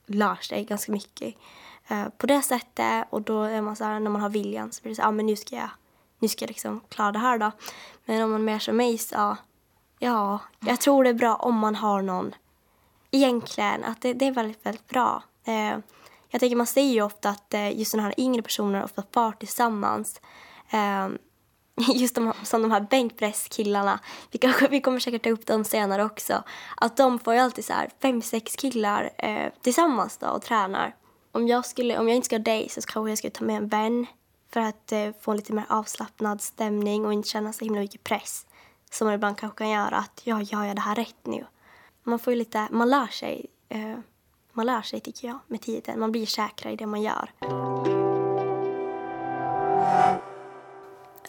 lär 0.05 0.35
sig 0.35 0.63
ganska 0.63 0.91
mycket 0.91 1.35
eh, 1.87 2.09
på 2.17 2.27
det 2.27 2.41
sättet 2.41 3.07
och 3.09 3.21
då 3.21 3.43
är 3.43 3.61
man 3.61 3.75
så 3.75 3.83
här, 3.83 3.99
när 3.99 4.11
man 4.11 4.21
har 4.21 4.29
viljan 4.29 4.71
så 4.71 4.81
blir 4.81 4.91
det 4.91 4.95
så 4.95 5.01
här, 5.01 5.09
ah, 5.09 5.11
men 5.11 5.25
nu 5.25 5.35
ska 5.35 5.55
jag, 5.55 5.69
nu 6.23 6.29
ska 6.29 6.43
jag 6.43 6.49
liksom 6.49 6.81
klara 6.89 7.11
det 7.11 7.19
här 7.19 7.37
då. 7.37 7.51
Men 8.05 8.23
om 8.23 8.31
man 8.31 8.45
mer 8.45 8.59
som 8.59 8.77
mig 8.77 8.97
så, 8.97 9.37
ja, 9.99 10.39
jag 10.59 10.81
tror 10.81 11.03
det 11.03 11.09
är 11.09 11.13
bra 11.13 11.35
om 11.35 11.57
man 11.57 11.75
har 11.75 12.01
någon 12.01 12.35
egentligen 13.11 13.83
att 13.83 14.01
det, 14.01 14.13
det 14.13 14.25
är 14.25 14.31
väldigt, 14.31 14.65
väldigt 14.65 14.87
bra. 14.87 15.23
Eh, 15.45 15.77
jag 16.29 16.39
tänker 16.39 16.55
man 16.55 16.67
säger 16.67 16.93
ju 16.93 17.01
ofta 17.01 17.29
att 17.29 17.53
eh, 17.53 17.77
just 17.79 17.91
sådana 17.91 18.07
här 18.07 18.19
yngre 18.19 18.41
personer 18.41 18.83
ofta 18.83 19.03
far 19.11 19.31
tillsammans. 19.31 20.21
Eh, 20.69 21.07
just 21.95 22.15
de, 22.15 22.33
som 22.43 22.61
de 22.61 22.71
här 22.71 22.87
bänkpresskillarna, 22.89 23.99
vi, 24.31 24.37
kanske, 24.37 24.67
vi 24.71 24.81
kommer 24.81 24.99
säkert 24.99 25.23
ta 25.23 25.29
upp 25.29 25.45
dem 25.45 25.63
senare 25.63 26.03
också, 26.03 26.43
att 26.77 26.97
de 26.97 27.19
får 27.19 27.33
ju 27.33 27.39
alltid 27.39 27.65
så 27.65 27.73
här 27.73 27.89
fem, 28.01 28.21
sex 28.21 28.55
killar 28.55 29.09
eh, 29.17 29.51
tillsammans 29.61 30.17
då 30.17 30.27
och 30.27 30.41
tränar. 30.41 30.95
Om 31.31 31.47
jag, 31.47 31.65
skulle, 31.65 31.99
om 31.99 32.07
jag 32.07 32.15
inte 32.15 32.25
ska 32.25 32.35
ha 32.35 32.43
dig 32.43 32.69
så 32.69 32.81
kanske 32.81 33.09
jag 33.09 33.17
skulle 33.17 33.31
ta 33.31 33.45
med 33.45 33.57
en 33.57 33.67
vän 33.67 34.07
för 34.53 34.59
att 34.59 34.91
eh, 34.91 35.11
få 35.21 35.31
en 35.31 35.37
lite 35.37 35.53
mer 35.53 35.65
avslappnad 35.69 36.41
stämning 36.41 37.05
och 37.05 37.13
inte 37.13 37.29
känna 37.29 37.53
så 37.53 37.65
himla 37.65 37.79
mycket 37.79 38.03
press. 38.03 38.45
Som 38.91 39.07
man 39.07 39.15
ibland 39.15 39.37
kanske 39.37 39.57
kan 39.57 39.69
göra 39.69 39.97
att 39.97 40.21
ja, 40.23 40.41
gör 40.41 40.63
jag 40.63 40.75
det 40.75 40.81
här 40.81 40.95
rätt 40.95 41.25
nu? 41.25 41.45
man 42.03 42.19
får 42.19 42.33
ju 42.33 42.39
lite, 42.39 42.67
man 42.71 42.89
lär 42.89 43.07
sig, 43.07 43.45
eh, 43.69 43.97
man 44.53 44.65
lär 44.65 44.81
sig 44.81 44.99
tycker 44.99 45.27
jag 45.27 45.39
med 45.47 45.61
tiden. 45.61 45.99
Man 45.99 46.11
blir 46.11 46.25
säkrare 46.25 46.73
i 46.73 46.75
det 46.75 46.85
man 46.85 47.01
gör. 47.01 47.31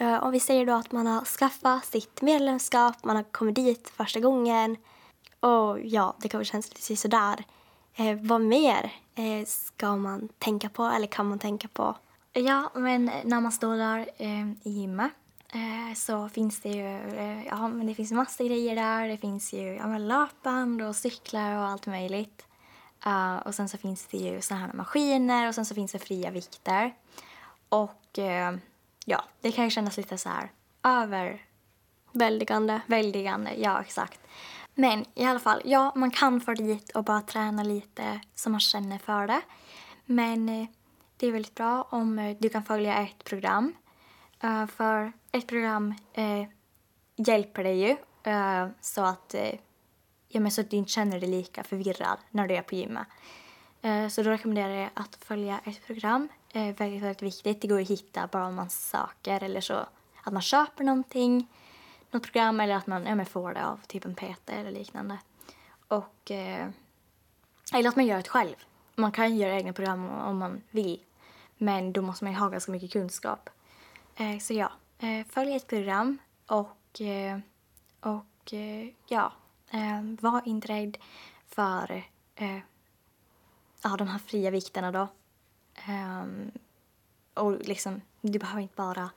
Eh, 0.01 0.25
Om 0.25 0.31
vi 0.31 0.41
säger 0.41 0.67
då 0.67 0.73
att 0.73 0.93
man 0.93 1.07
har 1.07 1.25
skaffat 1.25 1.85
sitt 1.85 2.23
medlemskap, 2.23 3.05
man 3.05 3.17
har 3.17 3.23
kommit 3.23 3.55
dit 3.55 3.89
första 3.89 4.21
gången 4.21 4.77
och 5.41 5.81
ja, 5.81 6.17
det 6.19 6.29
kanske 6.29 6.53
känns 6.53 6.71
lite 6.71 6.97
sådär. 6.97 7.45
Eh, 7.95 8.17
vad 8.21 8.41
mer 8.41 8.93
eh, 9.15 9.47
ska 9.47 9.97
man 9.97 10.29
tänka 10.39 10.69
på 10.69 10.85
eller 10.85 11.07
kan 11.07 11.29
man 11.29 11.39
tänka 11.39 11.69
på? 11.69 11.97
Ja, 12.35 12.71
men 12.75 13.11
när 13.25 13.41
man 13.41 13.53
står 13.53 13.77
där 13.77 14.09
eh, 14.19 14.51
i 14.63 14.71
gymmet 14.71 15.13
Eh, 15.55 15.95
så 15.95 16.29
finns 16.29 16.61
det 16.61 16.69
ju 16.69 17.17
eh, 17.17 17.47
ja, 17.47 17.69
men 17.69 17.87
det 17.87 17.95
finns 17.95 18.13
massa 18.13 18.45
grejer 18.45 18.75
där. 18.77 19.09
Det 19.09 19.17
finns 19.17 19.53
ju 19.53 19.75
ja, 19.75 19.99
löpband 19.99 20.83
och 20.83 20.97
cyklar 20.97 21.57
och 21.57 21.65
allt 21.65 21.87
möjligt. 21.87 22.47
Uh, 23.07 23.37
och 23.37 23.55
sen 23.55 23.69
så 23.69 23.79
finns 23.79 24.07
det 24.07 24.19
ju 24.19 24.41
såna 24.41 24.61
här 24.61 24.73
maskiner 24.73 25.49
och 25.49 25.55
sen 25.55 25.67
så 25.67 25.75
finns 25.75 25.93
det 25.93 25.99
fria 25.99 26.31
vikter. 26.31 26.95
Och 27.69 28.19
uh, 28.19 28.59
ja, 29.05 29.25
det 29.41 29.53
kan 29.53 29.65
ju 29.65 29.71
kännas 29.71 29.97
lite 29.97 30.19
så 30.19 30.29
här 30.29 30.51
över... 30.83 31.43
Väldigande. 32.13 32.81
Väldigande, 32.87 33.55
ja 33.55 33.81
exakt. 33.81 34.21
Men 34.75 35.05
i 35.15 35.25
alla 35.25 35.39
fall, 35.39 35.63
ja, 35.65 35.93
man 35.97 36.11
kan 36.11 36.41
få 36.41 36.55
dit 36.55 36.91
och 36.91 37.05
bara 37.05 37.21
träna 37.21 37.63
lite 37.63 38.21
som 38.35 38.53
man 38.53 38.61
känner 38.61 38.99
för 38.99 39.27
det. 39.27 39.41
Men 40.07 40.49
eh, 40.49 40.67
det 41.25 41.29
är 41.29 41.33
väldigt 41.33 41.55
bra 41.55 41.87
om 41.91 42.19
eh, 42.19 42.37
du 42.39 42.49
kan 42.49 42.65
följa 42.65 42.97
ett 42.97 43.25
program. 43.25 43.75
Uh, 44.45 44.67
för 44.67 45.13
ett 45.33 45.47
program 45.47 45.95
uh, 46.19 46.45
hjälper 47.17 47.65
dig 47.65 47.81
ju 47.81 47.91
uh, 48.33 48.69
så 48.81 49.05
att 49.05 49.35
ja, 50.29 50.41
men 50.41 50.51
så 50.51 50.61
att 50.61 50.71
du 50.71 50.77
inte 50.77 50.91
känner 50.91 51.21
dig 51.21 51.29
lika 51.29 51.65
förvirrad 51.65 52.19
när 52.31 52.49
du 52.49 52.55
är 52.55 52.63
på 52.63 52.75
gymmet. 52.75 53.07
Så 54.11 54.23
då 54.23 54.31
rekommenderar 54.31 54.75
jag 54.75 54.91
att 54.95 55.17
följa 55.25 55.61
ett 55.65 55.87
program. 55.87 56.29
Väldigt, 56.53 57.03
väldigt 57.03 57.23
viktigt. 57.23 57.61
Det 57.61 57.69
går 57.69 57.81
att 57.81 57.91
hitta 57.91 58.27
bara 58.27 58.47
om 58.47 58.55
man 58.55 58.71
söker 58.71 59.43
eller 59.43 59.61
så 59.61 59.87
att 60.25 60.33
man 60.33 60.43
köper 60.43 60.85
någonting, 60.85 61.49
något 62.11 62.23
program 62.23 62.61
eller 62.61 62.75
att 62.75 62.87
man 62.87 63.07
ja, 63.07 63.25
får 63.25 63.55
det 63.55 63.67
av 63.67 63.81
typ 63.87 64.05
en 64.05 64.15
PT 64.15 64.51
eller 64.51 64.71
liknande. 64.71 65.19
Och, 65.89 66.31
eller 67.75 67.89
att 67.89 67.97
man 67.97 68.07
gör 68.07 68.17
det 68.17 68.29
själv. 68.29 68.57
Man 68.95 69.13
kan 69.13 69.37
göra 69.37 69.55
egna 69.55 69.73
program 69.73 70.11
om 70.11 70.39
man 70.39 70.63
vill. 70.71 71.01
Men 71.65 71.93
då 71.93 72.03
måste 72.03 72.25
man 72.25 72.33
ju 72.33 72.39
ha 72.39 72.49
ganska 72.49 72.73
mycket 72.73 72.93
kunskap. 72.93 73.51
Eh, 74.17 74.39
så 74.39 74.55
ja, 74.55 74.73
eh, 74.99 75.27
följ 75.27 75.57
ett 75.57 75.67
program 75.67 76.19
och, 76.47 77.01
eh, 77.01 77.39
och 78.01 78.55
eh, 78.55 78.89
ja, 79.09 79.33
eh, 79.71 80.03
var 80.21 80.43
inte 80.49 80.69
rädd 80.69 80.99
för 81.47 82.05
eh, 82.35 82.59
ja, 83.83 83.97
de 83.97 84.09
här 84.09 84.19
fria 84.19 84.51
vikterna 84.51 84.93
då. 84.93 85.09
Eh, 85.75 86.25
och 87.35 87.53
liksom, 87.53 88.01
du 88.21 88.39
behöver 88.39 88.63
inte 88.63 88.77
bara... 88.77 89.11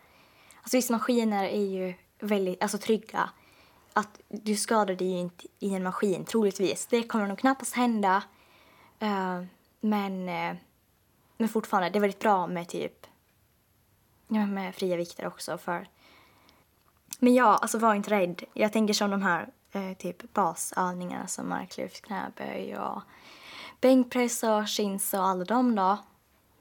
Alltså 0.61 0.77
vissa 0.77 0.93
maskiner 0.93 1.43
är 1.43 1.65
ju 1.65 1.93
väldigt 2.19 2.61
alltså, 2.61 2.77
trygga. 2.77 3.29
Att 3.93 4.19
du 4.27 4.55
skadar 4.55 4.95
dig 4.95 5.07
ju 5.07 5.19
inte 5.19 5.47
i 5.59 5.73
en 5.73 5.83
maskin, 5.83 6.25
troligtvis. 6.25 6.87
Det 6.87 7.03
kommer 7.03 7.27
nog 7.27 7.39
knappast 7.39 7.75
hända. 7.75 8.23
Eh, 8.99 9.43
men 9.79 10.29
eh, 10.29 10.55
men 11.37 11.49
fortfarande, 11.49 11.89
det 11.89 11.99
är 11.99 12.01
väldigt 12.01 12.19
bra 12.19 12.47
med 12.47 12.67
typ 12.67 13.07
ja, 14.27 14.45
med 14.45 14.75
fria 14.75 14.97
vikter 14.97 15.27
också 15.27 15.57
för 15.57 15.87
men 17.19 17.33
ja, 17.33 17.57
alltså 17.57 17.77
var 17.77 17.95
inte 17.95 18.09
rädd. 18.09 18.43
Jag 18.53 18.73
tänker 18.73 18.93
som 18.93 19.11
de 19.11 19.21
här 19.21 19.49
eh, 19.71 19.97
typ 19.97 20.33
basövningarna 20.33 21.27
som 21.27 21.49
marklyft, 21.49 22.01
knäböj 22.01 22.77
och 22.77 23.01
bänkpress 23.81 24.43
och 24.43 24.67
chins 24.67 25.13
och 25.13 25.25
alla 25.25 25.45
de 25.45 25.75
då. 25.75 25.97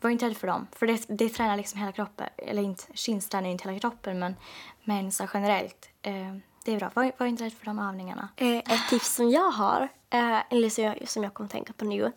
Var 0.01 0.11
inte 0.11 0.27
rädd 0.27 0.37
för 0.37 0.47
dem, 0.47 0.67
för 0.73 0.87
det, 0.87 1.05
det 1.09 1.29
tränar 1.29 1.57
liksom 1.57 1.81
hela 1.81 1.93
kroppen. 1.93 2.27
Eller 2.37 2.63
inte, 2.63 2.85
chins 2.95 3.29
tränar 3.29 3.47
ju 3.47 3.53
inte 3.53 3.69
hela 3.69 3.81
kroppen 3.81 4.19
men, 4.19 4.37
men 4.85 5.13
så 5.13 5.29
generellt. 5.35 5.89
Eh, 6.03 6.37
det 6.65 6.73
är 6.73 6.79
bra. 6.79 6.91
Var, 6.95 7.13
var 7.19 7.27
inte 7.27 7.45
rädd 7.45 7.53
för 7.53 7.67
de 7.67 7.79
övningarna. 7.79 8.29
Eh, 8.37 8.57
ett 8.57 8.89
tips 8.91 9.15
som 9.15 9.31
jag 9.31 9.51
har, 9.51 9.89
eh, 10.11 10.53
eller 10.53 10.71
som 10.71 10.85
jag, 10.85 11.09
som 11.09 11.23
jag 11.25 11.35
kommer 11.35 11.51
tänka 11.51 11.73
på 11.73 11.85
nu, 11.85 12.13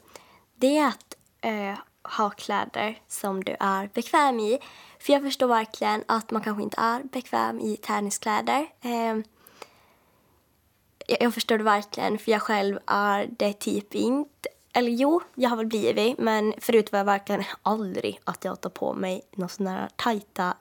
det 0.56 0.78
är 0.78 0.88
att 0.88 1.16
eh, 1.42 1.78
ha 2.18 2.30
kläder 2.30 3.02
som 3.08 3.44
du 3.44 3.56
är 3.60 3.90
bekväm 3.94 4.40
i. 4.40 4.60
För 5.00 5.14
jag 5.14 5.22
förstår 5.22 5.48
verkligen 5.48 6.04
att 6.08 6.32
man 6.32 6.42
kanske 6.42 6.64
inte 6.64 6.82
är 6.82 7.04
bekväm 7.04 7.60
i 7.60 7.78
träningskläder. 7.78 8.68
Eh, 8.82 9.18
jag 11.20 11.34
förstår 11.34 11.58
det 11.58 11.64
verkligen, 11.64 12.18
för 12.18 12.32
jag 12.32 12.42
själv 12.42 12.80
är 12.86 13.30
det 13.38 13.54
typ 13.54 13.96
inte. 13.96 14.50
Eller 14.74 14.92
jo, 14.92 15.22
jag 15.36 15.50
har 15.50 15.58
väl 15.58 15.66
blivit, 15.66 16.18
men 16.18 16.54
förut 16.58 16.92
var 16.92 17.00
jag 17.00 17.06
verkligen 17.06 17.44
aldrig 17.64 18.20
att 18.24 18.46
jag 18.46 18.62
tar 18.62 18.70
på 18.70 18.94
mig 18.94 19.22
några 19.32 19.50
sådana 19.50 19.80
här 19.80 19.90
tajta 19.96 20.54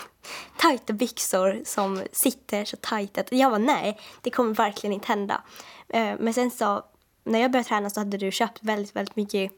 tajta 0.58 0.92
byxor 0.92 1.62
som 1.64 2.02
sitter 2.12 2.64
så 2.64 2.76
tajt 2.76 3.18
att 3.18 3.32
jag 3.32 3.50
var 3.50 3.58
nej, 3.58 4.00
det 4.20 4.30
kommer 4.30 4.54
verkligen 4.54 4.94
inte 4.94 5.08
hända. 5.08 5.42
Eh, 5.88 6.14
men 6.18 6.34
sen 6.34 6.50
så, 6.50 6.82
när 7.24 7.38
jag 7.38 7.50
började 7.50 7.68
träna 7.68 7.90
så 7.90 8.00
hade 8.00 8.16
du 8.16 8.32
köpt 8.32 8.58
väldigt, 8.62 8.96
väldigt 8.96 9.16
mycket 9.16 9.52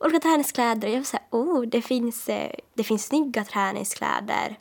olika 0.00 0.20
träningskläder. 0.20 0.88
Jag 0.88 0.96
var 0.96 1.04
såhär, 1.04 1.26
oh, 1.30 1.62
det 1.62 1.82
finns, 1.82 2.28
eh, 2.28 2.52
det 2.74 2.84
finns 2.84 3.06
snygga 3.06 3.44
träningskläder. 3.44 4.58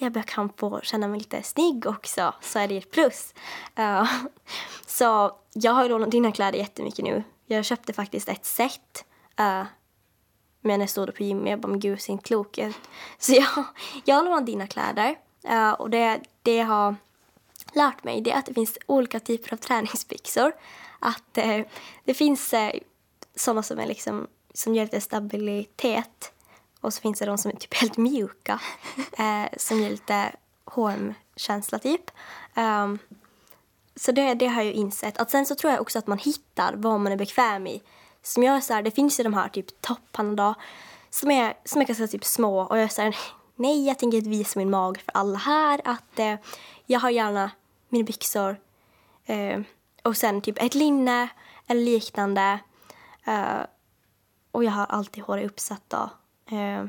Jag 0.00 0.26
kan 0.26 0.52
få 0.56 0.80
känna 0.80 1.08
mig 1.08 1.18
lite 1.18 1.42
snygg 1.42 1.86
också, 1.86 2.34
så 2.40 2.58
är 2.58 2.68
det 2.68 2.76
ett 2.76 2.90
plus. 2.90 3.34
Uh, 3.78 4.10
så 4.86 5.36
jag 5.52 5.72
har 5.72 5.88
lånat 5.88 6.10
dina 6.10 6.32
kläder 6.32 6.58
jättemycket 6.58 7.04
nu. 7.04 7.22
Jag 7.46 7.64
köpte 7.64 7.92
faktiskt 7.92 8.28
ett 8.28 8.44
set. 8.44 9.04
Uh, 9.40 9.64
men 10.60 10.80
jag 10.80 10.90
stod 10.90 11.14
på 11.14 11.22
gymmet 11.22 11.50
jag 11.50 11.60
bara, 11.60 11.68
men 11.68 11.80
gud, 11.80 12.00
ser 12.00 12.12
inte 12.12 12.24
klok 12.24 12.58
ut. 12.58 12.76
Så 13.18 13.32
jag, 13.32 13.64
jag 14.04 14.16
har 14.16 14.24
lånat 14.24 14.46
dina 14.46 14.66
kläder. 14.66 15.16
Uh, 15.50 15.70
och 15.70 15.90
det, 15.90 16.20
det 16.42 16.60
har 16.60 16.96
lärt 17.72 18.04
mig 18.04 18.20
det 18.20 18.30
är 18.30 18.38
att 18.38 18.46
det 18.46 18.54
finns 18.54 18.78
olika 18.86 19.20
typer 19.20 19.52
av 19.52 19.56
träningsbyxor. 19.56 20.52
Att 20.98 21.38
uh, 21.38 21.66
det 22.04 22.14
finns 22.14 22.52
uh, 22.52 22.70
sådana 23.34 23.62
som 23.62 23.78
är 23.78 23.86
liksom 23.86 24.26
som 24.58 24.74
ger 24.74 24.82
lite 24.82 25.00
stabilitet. 25.00 26.32
Och 26.80 26.94
så 26.94 27.00
finns 27.00 27.18
det 27.18 27.26
de 27.26 27.38
som 27.38 27.50
är 27.50 27.56
typ 27.56 27.74
helt 27.74 27.96
mjuka, 27.96 28.60
eh, 29.18 29.48
som 29.56 29.80
ger 29.80 29.90
lite 29.90 30.32
hårmkänsla 30.64 31.78
typ. 31.78 32.10
Um, 32.56 32.98
så 33.96 34.12
det, 34.12 34.34
det 34.34 34.46
har 34.46 34.62
jag 34.62 34.72
insett. 34.72 35.18
Att 35.18 35.30
sen 35.30 35.46
så 35.46 35.54
tror 35.54 35.72
jag 35.72 35.80
också 35.80 35.98
att 35.98 36.06
man 36.06 36.18
hittar 36.18 36.74
vad 36.76 37.00
man 37.00 37.12
är 37.12 37.16
bekväm 37.16 37.66
i. 37.66 37.82
Som 38.22 38.42
jag 38.42 38.56
är 38.56 38.60
så 38.60 38.74
här, 38.74 38.82
det 38.82 38.90
finns 38.90 39.20
ju 39.20 39.24
de 39.24 39.34
här 39.34 39.48
typ 39.48 39.82
topparna 39.82 40.34
då, 40.34 40.54
som 41.10 41.30
är, 41.30 41.54
som 41.64 41.80
är 41.80 41.86
ganska 41.86 42.06
typ 42.06 42.24
små 42.24 42.60
och 42.60 42.78
jag 42.78 42.84
är 42.84 42.88
så 42.88 43.02
här, 43.02 43.16
nej 43.54 43.86
jag 43.86 43.98
tänker 43.98 44.18
inte 44.18 44.30
visa 44.30 44.58
min 44.58 44.70
mag 44.70 45.00
för 45.00 45.12
alla 45.14 45.38
här. 45.38 45.80
Att 45.84 46.18
eh, 46.18 46.34
jag 46.86 47.00
har 47.00 47.10
gärna 47.10 47.50
mina 47.88 48.04
byxor 48.04 48.56
eh, 49.26 49.60
och 50.02 50.16
sen 50.16 50.40
typ 50.40 50.62
ett 50.62 50.74
linne 50.74 51.28
eller 51.66 51.82
liknande. 51.82 52.58
Uh, 53.28 53.64
och 54.50 54.64
jag 54.64 54.70
har 54.70 54.86
alltid 54.86 55.24
håret 55.24 55.50
uppsatt 55.50 55.82
då. 55.88 56.10
Eh, 56.56 56.84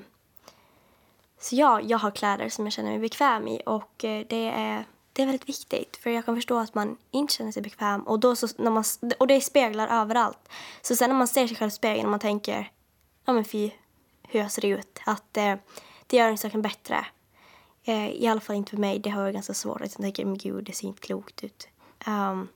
så 1.40 1.56
ja, 1.56 1.82
jag 1.82 1.98
har 1.98 2.12
kläder 2.12 2.50
som 2.50 2.66
jag 2.66 2.74
känner 2.74 2.90
mig 2.90 3.00
bekväm 3.00 3.48
i 3.48 3.62
och 3.66 4.06
eh, 4.06 4.26
det 4.30 4.50
är 4.50 4.86
det 5.14 5.22
är 5.22 5.26
väldigt 5.26 5.50
viktigt 5.50 5.98
för 5.98 6.10
jag 6.10 6.26
kan 6.26 6.36
förstå 6.36 6.58
att 6.58 6.76
man 6.76 6.98
inte 7.12 7.34
känner 7.34 7.52
sig 7.52 7.62
bekväm 7.62 8.02
och, 8.02 8.20
då 8.20 8.36
så, 8.36 8.48
när 8.58 8.72
man, 8.72 8.84
och 9.18 9.28
det 9.28 9.42
speglar 9.42 9.88
överallt. 9.88 10.50
Så 10.82 10.96
sen 10.96 11.10
när 11.10 11.18
man 11.18 11.28
ser 11.28 11.48
sig 11.48 11.58
själv 11.58 11.68
i 11.68 11.72
spegeln 11.72 12.06
och 12.06 12.12
man 12.12 12.20
tänker 12.20 12.72
ja 13.26 13.34
men 13.34 13.46
fy, 13.46 13.72
hur 14.24 14.40
jag 14.40 14.52
ser 14.52 14.66
ut, 14.66 15.00
att 15.06 15.38
eh, 15.38 15.56
det 16.08 16.18
gör 16.18 16.30
en 16.30 16.38
saken 16.38 16.62
bättre. 16.62 17.06
Eh, 17.84 18.10
I 18.10 18.28
alla 18.28 18.42
fall 18.42 18.56
inte 18.56 18.70
för 18.70 18.78
mig, 18.78 19.00
det 19.00 19.10
har 19.10 19.24
jag 19.24 19.34
ganska 19.34 19.54
svårt. 19.54 19.82
Jag 19.82 19.92
tänker 19.92 20.26
men 20.26 20.38
gud, 20.38 20.64
det 20.64 20.74
ser 20.74 20.88
inte 20.88 21.02
klokt 21.02 21.44
ut. 21.44 21.68
Um, 22.08 22.48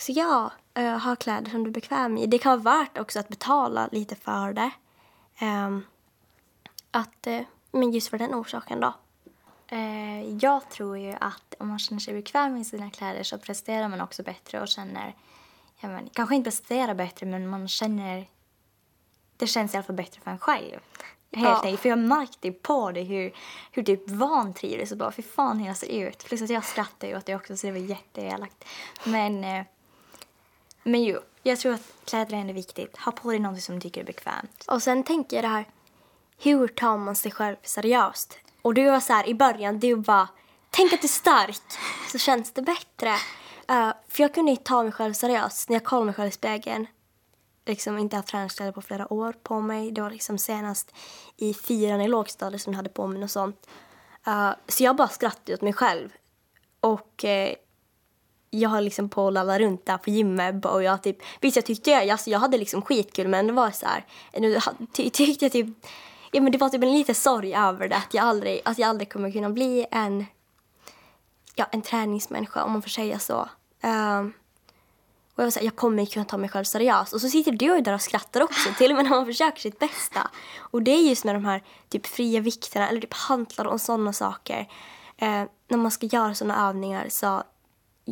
så 0.00 0.12
ja, 0.12 0.52
uh, 0.78 0.98
ha 0.98 1.16
kläder 1.16 1.50
som 1.50 1.64
du 1.64 1.70
är 1.70 1.74
bekväm 1.74 2.18
i. 2.18 2.26
Det 2.26 2.38
kan 2.38 2.62
vara 2.62 2.78
värt 2.78 2.98
också 2.98 3.20
att 3.20 3.28
betala 3.28 3.88
lite 3.92 4.16
för 4.16 4.52
det. 4.52 4.70
Um, 5.42 5.86
att, 6.90 7.26
uh, 7.26 7.40
men 7.72 7.90
just 7.90 8.08
för 8.08 8.18
den 8.18 8.34
orsaken 8.34 8.80
då. 8.80 8.94
Uh, 9.72 10.36
jag 10.36 10.70
tror 10.70 10.98
ju 10.98 11.14
att 11.20 11.54
om 11.58 11.68
man 11.68 11.78
känner 11.78 12.00
sig 12.00 12.14
bekväm 12.14 12.56
i 12.56 12.64
sina 12.64 12.90
kläder 12.90 13.22
så 13.22 13.38
presterar 13.38 13.88
man 13.88 14.00
också 14.00 14.22
bättre 14.22 14.60
och 14.60 14.68
känner, 14.68 15.14
ja, 15.80 15.88
men, 15.88 16.08
kanske 16.12 16.34
inte 16.34 16.50
presterar 16.50 16.94
bättre 16.94 17.26
men 17.26 17.48
man 17.48 17.68
känner, 17.68 18.28
det 19.36 19.46
känns 19.46 19.74
i 19.74 19.76
alla 19.76 19.84
fall 19.84 19.96
bättre 19.96 20.20
för 20.20 20.30
en 20.30 20.38
själv. 20.38 20.80
Helt 21.32 21.48
ja. 21.48 21.60
enkelt, 21.62 21.80
för 21.80 21.88
jag 21.88 21.98
märkte 21.98 22.52
på 22.52 22.90
det 22.92 23.02
hur, 23.02 23.32
hur 23.72 23.82
typ 23.82 24.10
vantrivdes 24.10 24.92
och 24.92 24.98
bara 24.98 25.12
fy 25.12 25.22
fan 25.22 25.58
hur 25.58 25.66
jag 25.66 25.76
ser 25.76 26.08
ut. 26.08 26.24
Plus 26.24 26.42
att 26.42 26.50
jag 26.50 26.64
skrattar 26.64 27.08
ju 27.08 27.16
åt 27.16 27.26
det 27.26 27.34
också 27.34 27.56
så 27.56 27.66
det 27.66 27.72
var 27.72 27.78
jätteelakt. 27.78 28.64
Men 29.04 29.64
men 30.82 31.04
jo, 31.04 31.20
jag 31.42 31.58
tror 31.58 31.72
att 31.74 31.92
kläder 32.04 32.36
är 32.36 32.40
ändå 32.40 32.52
viktigt. 32.52 32.96
Ha 32.96 33.12
på 33.12 33.30
dig 33.30 33.38
någonting 33.38 33.62
som 33.62 33.74
du 33.74 33.80
tycker 33.80 34.00
är 34.00 34.04
bekvämt. 34.04 34.64
Och 34.68 34.82
sen 34.82 35.02
tänker 35.02 35.36
jag 35.36 35.44
det 35.44 35.48
här, 35.48 35.64
hur 36.38 36.68
tar 36.68 36.96
man 36.96 37.16
sig 37.16 37.32
själv 37.32 37.56
seriöst? 37.62 38.38
Och 38.62 38.74
du 38.74 38.90
var 38.90 39.00
så 39.00 39.12
här, 39.12 39.28
i 39.28 39.34
början, 39.34 39.78
du 39.78 39.96
bara, 39.96 40.28
tänk 40.70 40.92
att 40.92 41.00
du 41.00 41.06
är 41.06 41.08
stark, 41.08 41.60
så 42.12 42.18
känns 42.18 42.52
det 42.52 42.62
bättre. 42.62 43.10
Uh, 43.70 43.92
för 44.08 44.22
jag 44.22 44.34
kunde 44.34 44.50
inte 44.50 44.64
ta 44.64 44.82
mig 44.82 44.92
själv 44.92 45.12
seriöst 45.12 45.68
när 45.68 45.76
jag 45.76 45.84
kollade 45.84 46.06
mig 46.06 46.14
själv 46.14 46.28
i 46.28 46.32
spegeln. 46.32 46.86
Liksom 47.66 47.98
inte 47.98 48.16
haft 48.16 48.28
träningskläder 48.28 48.72
på 48.72 48.82
flera 48.82 49.12
år 49.12 49.32
på 49.42 49.60
mig. 49.60 49.92
Det 49.92 50.02
var 50.02 50.10
liksom 50.10 50.38
senast 50.38 50.94
i 51.36 51.54
fyran 51.54 52.00
i 52.00 52.08
lågstadiet 52.08 52.62
som 52.62 52.72
jag 52.72 52.76
hade 52.76 52.88
på 52.88 53.06
mig 53.06 53.22
och 53.22 53.30
sånt. 53.30 53.66
Uh, 54.28 54.52
så 54.68 54.84
jag 54.84 54.96
bara 54.96 55.08
skrattade 55.08 55.54
åt 55.54 55.62
mig 55.62 55.72
själv. 55.72 56.08
Och 56.80 57.24
uh, 57.24 57.54
jag 58.50 58.68
har 58.68 58.80
liksom 58.80 59.08
på 59.08 59.28
att 59.28 59.34
lalla 59.34 59.58
runt 59.58 59.86
där 59.86 59.98
på 59.98 60.10
gymmet 60.10 60.64
och 60.64 60.82
jag 60.82 61.02
typ, 61.02 61.16
visst 61.40 61.56
jag 61.56 61.66
tyckte 61.66 61.90
jag, 61.90 62.10
alltså 62.10 62.30
jag 62.30 62.38
hade 62.38 62.58
liksom 62.58 62.82
skitkul 62.82 63.28
men 63.28 63.46
det 63.46 63.52
var 63.52 63.70
så 63.70 63.86
här, 63.86 64.04
nu 64.40 64.58
ty, 64.92 65.10
tyckte 65.10 65.44
jag 65.44 65.52
typ, 65.52 65.66
ja 66.30 66.40
men 66.40 66.52
det 66.52 66.58
var 66.58 66.68
typ 66.68 66.82
en 66.82 66.92
liten 66.92 67.14
sorg 67.14 67.54
över 67.54 67.88
det 67.88 67.96
att 67.96 68.14
jag 68.14 68.24
aldrig, 68.24 68.60
att 68.64 68.78
jag 68.78 68.88
aldrig 68.88 69.12
kommer 69.12 69.30
kunna 69.30 69.50
bli 69.50 69.86
en, 69.90 70.26
ja 71.54 71.66
en 71.72 71.82
träningsmänniska 71.82 72.64
om 72.64 72.72
man 72.72 72.82
får 72.82 72.90
säga 72.90 73.18
så. 73.18 73.48
Um, 73.82 74.32
och 75.34 75.42
jag 75.42 75.46
var 75.46 75.50
så 75.50 75.58
här, 75.58 75.66
jag 75.66 75.76
kommer 75.76 76.00
inte 76.00 76.12
kunna 76.12 76.24
ta 76.24 76.36
mig 76.36 76.50
själv 76.50 76.64
seriöst. 76.64 77.12
Och 77.12 77.20
så 77.20 77.28
sitter 77.28 77.52
du 77.52 77.80
där 77.80 77.92
och 77.94 78.00
skrattar 78.00 78.42
också, 78.42 78.68
till 78.78 78.90
och 78.90 78.96
med 78.96 79.04
när 79.04 79.10
man 79.10 79.26
försöker 79.26 79.60
sitt 79.60 79.78
bästa. 79.78 80.30
Och 80.58 80.82
det 80.82 80.90
är 80.90 81.08
just 81.08 81.24
med 81.24 81.34
de 81.34 81.44
här 81.44 81.62
typ 81.88 82.06
fria 82.06 82.40
vikterna 82.40 82.88
eller 82.88 83.00
typ 83.00 83.14
hantlar 83.14 83.64
och 83.64 83.80
sådana 83.80 84.12
saker. 84.12 84.60
Uh, 85.22 85.44
när 85.68 85.76
man 85.76 85.90
ska 85.90 86.06
göra 86.06 86.34
sådana 86.34 86.68
övningar 86.68 87.06
så 87.08 87.42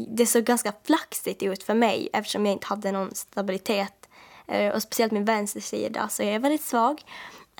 det 0.08 0.26
såg 0.26 0.44
ganska 0.44 0.72
flaxigt 0.84 1.42
ut 1.42 1.62
för 1.62 1.74
mig 1.74 2.08
eftersom 2.12 2.46
jag 2.46 2.52
inte 2.52 2.66
hade 2.66 2.92
någon 2.92 3.14
stabilitet. 3.14 4.08
Eh, 4.46 4.74
och 4.74 4.82
speciellt 4.82 5.12
min 5.12 5.24
vänstersida 5.24 6.08
så 6.08 6.22
jag 6.22 6.34
är 6.34 6.38
väldigt 6.38 6.64
svag. 6.64 7.02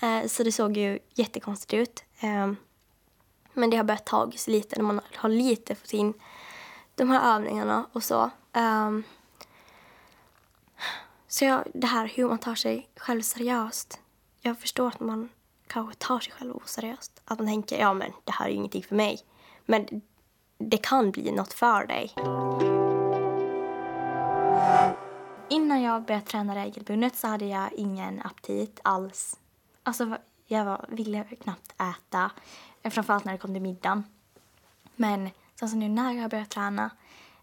Eh, 0.01 0.27
så 0.27 0.43
det 0.43 0.51
såg 0.51 0.77
ju 0.77 0.99
jättekonstigt 1.13 1.73
ut. 1.73 2.03
Eh, 2.19 2.51
men 3.53 3.69
det 3.69 3.77
har 3.77 3.83
börjat 3.83 4.05
tagas 4.05 4.47
lite 4.47 4.75
när 4.75 4.83
man 4.83 5.01
har 5.15 5.29
lite 5.29 5.75
fått 5.75 5.93
in 5.93 6.13
de 6.95 7.09
här 7.09 7.35
övningarna 7.35 7.85
och 7.93 8.03
så. 8.03 8.29
Ehm, 8.53 9.03
så 11.27 11.45
jag, 11.45 11.63
det 11.73 11.87
här 11.87 12.11
hur 12.15 12.27
man 12.27 12.37
tar 12.37 12.55
sig 12.55 12.89
själv 12.97 13.21
seriöst. 13.21 13.99
Jag 14.41 14.59
förstår 14.59 14.87
att 14.87 14.99
man 14.99 15.29
kanske 15.67 15.95
tar 15.95 16.19
sig 16.19 16.33
själv 16.33 16.55
oseriöst. 16.55 17.21
Att 17.25 17.39
man 17.39 17.47
tänker, 17.47 17.79
ja 17.79 17.93
men 17.93 18.11
det 18.23 18.31
här 18.31 18.45
är 18.45 18.49
ju 18.49 18.55
ingenting 18.55 18.83
för 18.83 18.95
mig. 18.95 19.19
Men 19.65 20.01
det 20.59 20.77
kan 20.77 21.11
bli 21.11 21.31
något 21.31 21.53
för 21.53 21.85
dig. 21.87 22.13
Innan 25.49 25.81
jag 25.81 26.03
började 26.03 26.25
träna 26.25 26.55
regelbundet 26.55 27.15
så 27.15 27.27
hade 27.27 27.45
jag 27.45 27.73
ingen 27.73 28.21
aptit 28.21 28.79
alls. 28.83 29.39
Alltså, 29.83 30.17
jag 30.47 30.65
var, 30.65 30.85
ville 30.89 31.23
knappt 31.23 31.73
äta, 31.81 32.31
framförallt 32.83 33.25
när 33.25 33.31
det 33.31 33.37
kom 33.37 33.53
till 33.53 33.61
middagen. 33.61 34.03
Men 34.95 35.19
sen 35.25 35.31
så 35.55 35.65
alltså 35.65 35.77
nu 35.77 35.89
när 35.89 36.11
jag 36.11 36.21
har 36.21 36.29
börjat 36.29 36.49
träna 36.49 36.89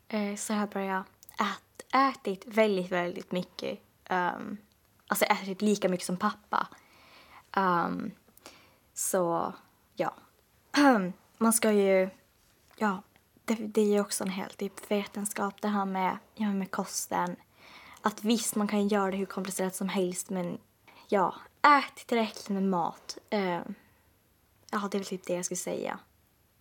eh, 0.08 0.36
så 0.36 0.52
har 0.52 0.60
jag 0.60 0.68
börjat 0.68 1.06
ät, 1.38 1.94
ätit 1.94 2.42
väldigt, 2.46 2.92
väldigt 2.92 3.32
mycket. 3.32 3.78
Um, 4.10 4.58
alltså 5.06 5.24
ätit 5.24 5.62
lika 5.62 5.88
mycket 5.88 6.06
som 6.06 6.16
pappa. 6.16 6.68
Um, 7.56 8.10
så, 8.94 9.54
ja. 9.94 10.14
Man 11.38 11.52
ska 11.52 11.72
ju, 11.72 12.10
ja, 12.76 13.02
det, 13.44 13.54
det 13.54 13.80
är 13.80 13.86
ju 13.86 14.00
också 14.00 14.24
en 14.24 14.30
hel 14.30 14.50
typ 14.50 14.90
vetenskap 14.90 15.54
det 15.60 15.68
här 15.68 15.84
med, 15.84 16.18
ja, 16.34 16.52
med 16.52 16.70
kosten. 16.70 17.36
Att 18.00 18.24
visst, 18.24 18.54
man 18.54 18.68
kan 18.68 18.88
göra 18.88 19.10
det 19.10 19.16
hur 19.16 19.26
komplicerat 19.26 19.74
som 19.74 19.88
helst 19.88 20.30
men 20.30 20.58
ja, 21.08 21.34
ät 21.62 22.06
tillräckligt 22.06 22.48
med 22.48 22.62
mat. 22.62 23.18
Uh, 23.34 23.60
ja, 24.70 24.88
det 24.90 24.96
är 24.96 24.98
väl 24.98 25.04
typ 25.04 25.26
det 25.26 25.34
jag 25.34 25.44
skulle 25.44 25.58
säga. 25.58 25.98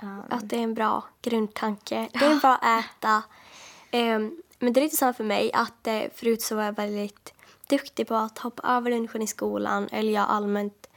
Um. 0.01 0.23
Att 0.29 0.49
det 0.49 0.57
är 0.57 0.63
en 0.63 0.73
bra 0.73 1.03
grundtanke. 1.21 2.09
Det 2.13 2.25
är 2.25 2.39
bra 2.39 2.55
att 2.55 2.85
äta. 2.85 3.23
Um, 3.93 4.41
men 4.59 4.73
det 4.73 4.79
är 4.79 4.83
lite 4.83 4.95
samma 4.95 5.13
för 5.13 5.23
mig 5.23 5.51
att 5.53 5.87
uh, 5.87 6.01
förut 6.13 6.41
så 6.41 6.55
var 6.55 6.63
jag 6.63 6.75
väldigt 6.75 7.33
duktig 7.67 8.07
på 8.07 8.15
att 8.15 8.37
hoppa 8.37 8.67
över 8.67 8.91
lunchen 8.91 9.21
i 9.21 9.27
skolan 9.27 9.87
eller 9.91 10.11
jag 10.13 10.25
allmänt 10.29 10.89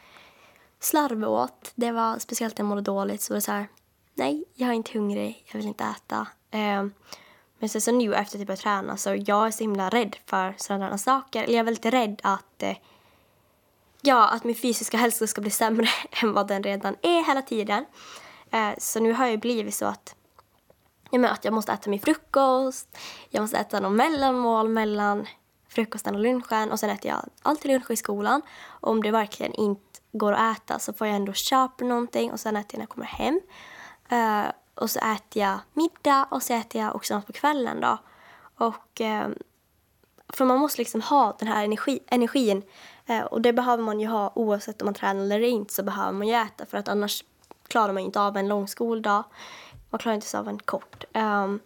slarvig 0.80 1.28
åt. 1.28 1.72
Det 1.74 1.92
var 1.92 2.18
speciellt 2.18 2.58
när 2.58 2.64
jag 2.64 2.68
mådde 2.68 2.82
dåligt 2.82 3.22
så 3.22 3.32
var 3.32 3.36
det 3.36 3.42
så 3.42 3.52
här, 3.52 3.68
nej, 4.18 4.44
jag 4.54 4.68
är 4.68 4.72
inte 4.72 4.98
hungrig, 4.98 5.44
jag 5.46 5.58
vill 5.58 5.68
inte 5.68 5.84
äta. 5.84 6.26
Um, 6.52 6.92
men 7.58 7.68
sen 7.68 7.80
så 7.80 7.92
nu 7.92 8.14
efter 8.14 8.36
att 8.36 8.40
jag 8.40 8.46
började 8.46 8.62
träna 8.62 8.96
så 8.96 9.14
jag 9.26 9.46
är 9.46 9.50
så 9.50 9.64
himla 9.64 9.88
rädd 9.88 10.16
för 10.26 10.54
sådana 10.56 10.98
saker. 10.98 11.42
Eller 11.42 11.52
jag 11.52 11.60
är 11.60 11.64
väldigt 11.64 11.86
rädd 11.86 12.20
att 12.24 12.62
eh, 12.62 12.76
ja, 14.00 14.28
att 14.28 14.44
min 14.44 14.54
fysiska 14.54 14.96
hälsa 14.96 15.26
ska 15.26 15.40
bli 15.40 15.50
sämre 15.50 15.88
än 16.22 16.32
vad 16.32 16.48
den 16.48 16.62
redan 16.62 16.96
är 17.02 17.26
hela 17.26 17.42
tiden. 17.42 17.84
Eh, 18.50 18.70
så 18.78 19.00
nu 19.00 19.12
har 19.12 19.26
jag 19.26 19.40
blivit 19.40 19.74
så 19.74 19.86
att 19.86 20.14
jag 21.10 21.20
menar 21.20 21.34
att 21.34 21.44
jag 21.44 21.54
måste 21.54 21.72
äta 21.72 21.90
min 21.90 22.00
frukost, 22.00 22.98
jag 23.30 23.40
måste 23.40 23.58
äta 23.58 23.80
någon 23.80 23.96
mellanmål 23.96 24.68
mellan 24.68 25.26
frukosten 25.68 26.14
och 26.14 26.20
lunchen 26.20 26.70
och 26.70 26.80
sen 26.80 26.90
äter 26.90 27.10
jag 27.10 27.24
alltid 27.42 27.70
lunch 27.70 27.90
i 27.90 27.96
skolan. 27.96 28.42
Och 28.66 28.90
om 28.90 29.02
det 29.02 29.10
verkligen 29.10 29.54
inte 29.54 29.82
går 30.12 30.32
att 30.32 30.56
äta 30.56 30.78
så 30.78 30.92
får 30.92 31.06
jag 31.06 31.16
ändå 31.16 31.32
köpa 31.32 31.84
någonting 31.84 32.32
och 32.32 32.40
sen 32.40 32.56
äter 32.56 32.68
jag 32.72 32.78
när 32.78 32.82
jag 32.82 32.88
kommer 32.88 33.06
hem. 33.06 33.40
Uh, 34.12 34.50
och 34.74 34.90
så 34.90 34.98
äter 34.98 35.42
jag 35.42 35.58
middag 35.72 36.28
och 36.30 36.42
så 36.42 36.54
äter 36.54 36.80
jag 36.80 36.96
också 36.96 37.14
något 37.14 37.26
på 37.26 37.32
kvällen 37.32 37.80
då. 37.80 37.98
Och 38.56 39.00
uh, 39.00 39.28
för 40.28 40.44
man 40.44 40.58
måste 40.58 40.80
liksom 40.80 41.00
ha 41.00 41.36
den 41.38 41.48
här 41.48 41.64
energi, 41.64 42.00
energin 42.06 42.62
uh, 43.10 43.22
och 43.22 43.40
det 43.40 43.52
behöver 43.52 43.82
man 43.82 44.00
ju 44.00 44.06
ha 44.06 44.32
oavsett 44.34 44.82
om 44.82 44.86
man 44.86 44.94
tränar 44.94 45.22
eller 45.22 45.40
inte 45.40 45.74
så 45.74 45.82
behöver 45.82 46.12
man 46.12 46.28
ju 46.28 46.34
äta 46.34 46.66
för 46.66 46.78
att 46.78 46.88
annars 46.88 47.24
klarar 47.68 47.92
man 47.92 48.02
inte 48.02 48.20
av 48.20 48.36
en 48.36 48.48
lång 48.48 48.68
skoldag. 48.68 49.24
Man 49.90 49.98
klarar 49.98 50.14
inte 50.14 50.38
av 50.38 50.48
en 50.48 50.58
kort. 50.58 51.04
Um, 51.14 51.60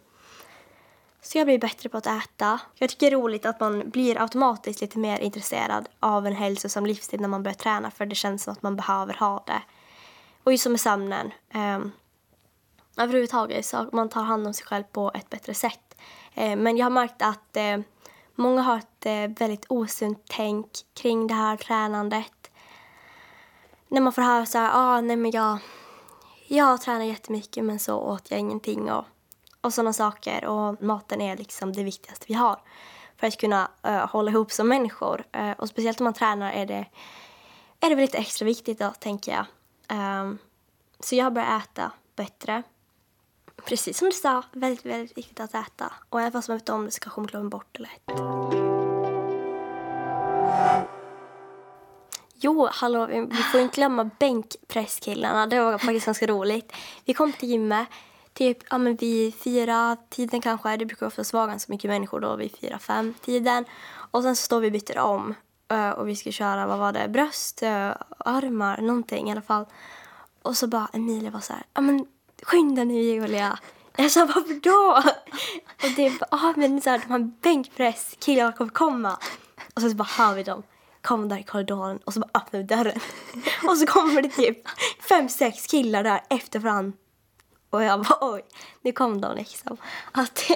så 1.21 1.37
jag 1.37 1.47
blir 1.47 1.59
bättre 1.59 1.89
på 1.89 1.97
att 1.97 2.07
äta. 2.07 2.59
Jag 2.75 2.89
tycker 2.89 3.11
det 3.11 3.15
är 3.15 3.19
roligt 3.19 3.45
att 3.45 3.59
man 3.59 3.89
blir 3.89 4.21
automatiskt 4.21 4.81
lite 4.81 4.99
mer 4.99 5.19
intresserad 5.19 5.89
av 5.99 6.27
en 6.27 6.35
hälsosam 6.35 6.85
livsstil 6.85 7.21
när 7.21 7.27
man 7.27 7.43
börjar 7.43 7.55
träna 7.55 7.91
för 7.91 8.05
det 8.05 8.15
känns 8.15 8.43
som 8.43 8.53
att 8.53 8.61
man 8.61 8.75
behöver 8.75 9.13
ha 9.13 9.43
det. 9.47 9.61
Och 10.43 10.51
just 10.51 10.63
som 10.63 10.71
med 10.71 10.81
sömnen. 10.81 11.31
Um, 11.53 11.91
överhuvudtaget 12.97 13.65
så 13.65 13.89
man 13.91 14.09
tar 14.09 14.23
hand 14.23 14.47
om 14.47 14.53
sig 14.53 14.65
själv 14.65 14.83
på 14.83 15.11
ett 15.13 15.29
bättre 15.29 15.53
sätt. 15.53 15.95
Eh, 16.33 16.55
men 16.55 16.77
jag 16.77 16.85
har 16.85 16.91
märkt 16.91 17.21
att 17.21 17.57
eh, 17.57 17.77
många 18.35 18.61
har 18.61 18.77
ett 18.77 19.05
eh, 19.05 19.45
väldigt 19.45 19.65
osunt 19.69 20.23
tänk 20.29 20.67
kring 20.93 21.27
det 21.27 21.33
här 21.33 21.57
tränandet. 21.57 22.51
När 23.87 24.01
man 24.01 24.13
får 24.13 24.21
höra 24.21 24.45
så 24.45 24.57
här, 24.57 24.71
ah, 24.73 25.01
nej 25.01 25.15
men 25.15 25.31
jag, 25.31 25.57
jag 26.47 26.81
tränar 26.81 27.05
jättemycket 27.05 27.63
men 27.63 27.79
så 27.79 27.95
åt 27.95 28.31
jag 28.31 28.39
ingenting 28.39 28.91
och 28.91 29.05
och 29.63 29.73
sådana 29.73 29.93
saker. 29.93 30.45
Och 30.45 30.83
maten 30.83 31.21
är 31.21 31.37
liksom 31.37 31.73
det 31.73 31.83
viktigaste 31.83 32.25
vi 32.27 32.33
har 32.33 32.59
för 33.17 33.27
att 33.27 33.37
kunna 33.37 33.71
uh, 33.87 34.07
hålla 34.07 34.31
ihop 34.31 34.51
som 34.51 34.67
människor. 34.67 35.23
Uh, 35.37 35.51
och 35.51 35.69
speciellt 35.69 35.99
om 35.99 36.03
man 36.03 36.13
tränar 36.13 36.51
är 36.51 36.65
det, 36.65 36.85
är 37.79 37.89
det 37.89 37.95
väl 37.95 38.01
lite 38.01 38.17
extra 38.17 38.45
viktigt 38.45 38.79
då, 38.79 38.89
tänker 38.99 39.31
jag. 39.31 39.45
Um, 39.97 40.37
så 40.99 41.15
jag 41.15 41.25
har 41.25 41.31
börjat 41.31 41.63
äta 41.63 41.91
bättre. 42.15 42.63
Precis 43.65 43.97
som 43.97 44.09
du 44.09 44.11
sa, 44.11 44.43
väldigt, 44.51 44.85
väldigt 44.85 45.17
viktigt 45.17 45.39
att 45.39 45.55
äta. 45.55 45.93
Och 46.09 46.19
även 46.19 46.31
fast 46.31 46.47
man 46.47 46.57
vet 46.57 46.69
om 46.69 46.85
det 46.85 46.91
så 46.91 46.99
kanske 46.99 47.21
man 47.21 47.27
glömmer 47.27 47.49
bort 47.49 47.67
det 47.71 47.79
lätt. 47.79 48.19
Jo, 52.35 52.67
hallå, 52.71 53.05
vi 53.05 53.43
får 53.51 53.61
inte 53.61 53.75
glömma 53.75 54.03
bänkpresskillarna. 54.19 55.47
Det 55.47 55.59
var 55.59 55.77
faktiskt 55.77 56.05
ganska 56.05 56.27
roligt. 56.27 56.73
Vi 57.05 57.13
kom 57.13 57.33
till 57.33 57.49
gymmet 57.49 57.87
typ 58.33 58.57
ja, 58.69 58.77
men 58.77 58.95
vid 58.95 59.35
fyra 59.35 59.97
tiden 60.09 60.41
kanske. 60.41 60.77
Det 60.77 60.85
brukar 60.85 61.05
oftast 61.05 61.33
vara 61.33 61.47
ganska 61.47 61.73
mycket 61.73 61.89
människor 61.89 62.19
då 62.19 62.35
vid 62.35 62.57
fyra, 62.57 62.79
fem 62.79 63.13
tiden. 63.21 63.65
Och 64.11 64.23
sen 64.23 64.35
så 64.35 64.43
står 64.43 64.59
vi 64.59 64.67
och 64.67 64.71
byter 64.71 64.97
om 64.97 65.35
och 65.95 66.07
vi 66.07 66.15
ska 66.15 66.31
köra, 66.31 66.67
vad 66.67 66.79
var 66.79 66.91
det, 66.91 67.07
bröst, 67.07 67.63
armar, 68.17 68.81
någonting 68.81 69.29
i 69.29 69.31
alla 69.31 69.41
fall. 69.41 69.65
Och 70.41 70.57
så 70.57 70.67
bara 70.67 70.89
Emilia 70.93 71.31
var 71.31 71.39
så 71.39 71.53
här, 71.53 71.63
ja 71.73 71.81
men 71.81 72.05
skynda 72.43 72.83
nu 72.83 73.01
Julia. 73.01 73.59
Jag 73.95 74.11
sa 74.11 74.25
varför 74.25 74.59
då? 74.59 75.03
Och 75.83 75.89
det 75.95 76.19
bara, 76.19 76.27
ah, 76.31 76.53
men 76.55 76.81
så 76.81 76.89
här, 76.89 77.01
de 77.07 77.11
här 77.11 77.31
bänkpresskillarna 77.41 78.51
kommer 78.51 78.71
komma. 78.71 79.17
Och 79.73 79.81
så, 79.81 79.89
så 79.89 79.95
bara 79.95 80.09
hör 80.17 80.35
vi 80.35 80.43
dem 80.43 80.63
komma 81.01 81.27
där 81.27 81.37
i 81.37 81.43
korridoren 81.43 81.97
och 81.97 82.13
så 82.13 82.19
bara 82.19 82.29
öppnar 82.33 82.59
vi 82.59 82.65
dörren. 82.65 82.99
och 83.67 83.77
så 83.77 83.85
kommer 83.85 84.21
det 84.21 84.29
typ 84.29 84.57
fem, 85.09 85.29
sex 85.29 85.67
killar 85.67 86.03
där 86.03 86.21
efter 86.29 86.59
varandra 86.59 86.97
och 87.69 87.83
jag 87.83 88.01
bara 88.01 88.17
oj, 88.21 88.41
nu 88.81 88.91
kom 88.91 89.21
de 89.21 89.35
liksom. 89.35 89.77
Att 90.11 90.51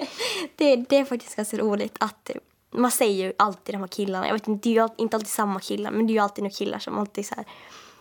det, 0.56 0.76
det 0.76 0.97
är 0.97 1.06
faktiskt 1.06 1.36
ganska 1.36 1.58
roligt 1.58 1.95
att 2.00 2.32
man 2.71 2.91
säger 2.91 3.26
ju 3.26 3.34
alltid 3.38 3.76
de 3.76 3.80
här 3.80 3.88
killarna, 3.88 4.28
jag 4.28 4.34
vet 4.34 4.47
inte, 4.47 4.69
det 4.69 4.78
är 4.78 4.84
ju 4.84 4.89
inte 4.97 5.17
alltid 5.17 5.30
samma 5.30 5.60
killar 5.60 5.91
men 5.91 6.08
det 6.08 6.12
är 6.12 6.15
ju 6.15 6.19
alltid 6.19 6.43
några 6.43 6.56
killar 6.56 6.80
som 6.80 6.97
alltid 6.97 7.26
så 7.26 7.36
här, 7.36 7.45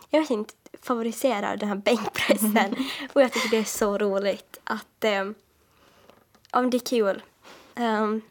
jag 0.09 0.19
vet 0.19 0.29
inte, 0.29 0.53
favoriserar 0.81 1.57
den 1.57 1.69
här 1.69 1.75
bänkpressen. 1.75 2.75
Och 3.13 3.21
jag 3.21 3.31
tycker 3.33 3.49
det 3.49 3.57
är 3.57 3.63
så 3.63 3.97
roligt 3.97 4.59
att, 4.63 5.03
eh, 5.03 5.25
ja 6.51 6.61
det 6.61 6.77
är 6.77 6.85
kul. 6.85 7.21
Um, 7.75 8.21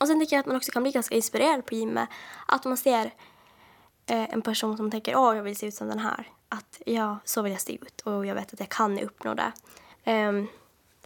och 0.00 0.06
sen 0.06 0.20
tycker 0.20 0.36
jag 0.36 0.40
att 0.40 0.46
man 0.46 0.56
också 0.56 0.72
kan 0.72 0.82
bli 0.82 0.92
ganska 0.92 1.14
inspirerad 1.14 1.66
på 1.66 1.74
gymmet. 1.74 2.08
Att 2.46 2.64
man 2.64 2.76
ser 2.76 3.04
eh, 4.06 4.34
en 4.34 4.42
person 4.42 4.76
som 4.76 4.90
tänker 4.90 5.16
åh 5.16 5.36
jag 5.36 5.42
vill 5.42 5.56
se 5.56 5.66
ut 5.66 5.74
som 5.74 5.88
den 5.88 5.98
här 5.98 6.30
att 6.48 6.82
ja, 6.86 7.18
så 7.24 7.42
vill 7.42 7.52
jag 7.52 7.60
se 7.60 7.74
ut 7.74 8.00
och 8.00 8.26
jag 8.26 8.34
vet 8.34 8.52
att 8.52 8.60
jag 8.60 8.68
kan 8.68 8.98
uppnå 8.98 9.34
det. 9.34 9.52
Um, 10.12 10.48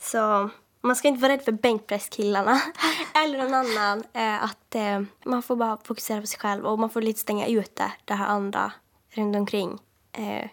så 0.00 0.50
man 0.80 0.96
ska 0.96 1.08
inte 1.08 1.20
vara 1.20 1.32
rädd 1.32 1.42
för 1.42 1.52
bänkpresskillarna 1.52 2.60
eller 3.14 3.38
någon 3.38 3.54
annan. 3.54 3.98
Uh, 3.98 4.44
att 4.44 4.74
uh, 4.74 5.02
Man 5.24 5.42
får 5.42 5.56
bara 5.56 5.78
fokusera 5.84 6.20
på 6.20 6.26
sig 6.26 6.40
själv 6.40 6.66
och 6.66 6.78
man 6.78 6.90
får 6.90 7.02
lite 7.02 7.20
stänga 7.20 7.46
ute 7.46 7.92
det 8.04 8.14
här 8.14 8.26
andra 8.26 8.72
runt 9.10 9.36
omkring. 9.36 9.78
Eh, 10.12 10.50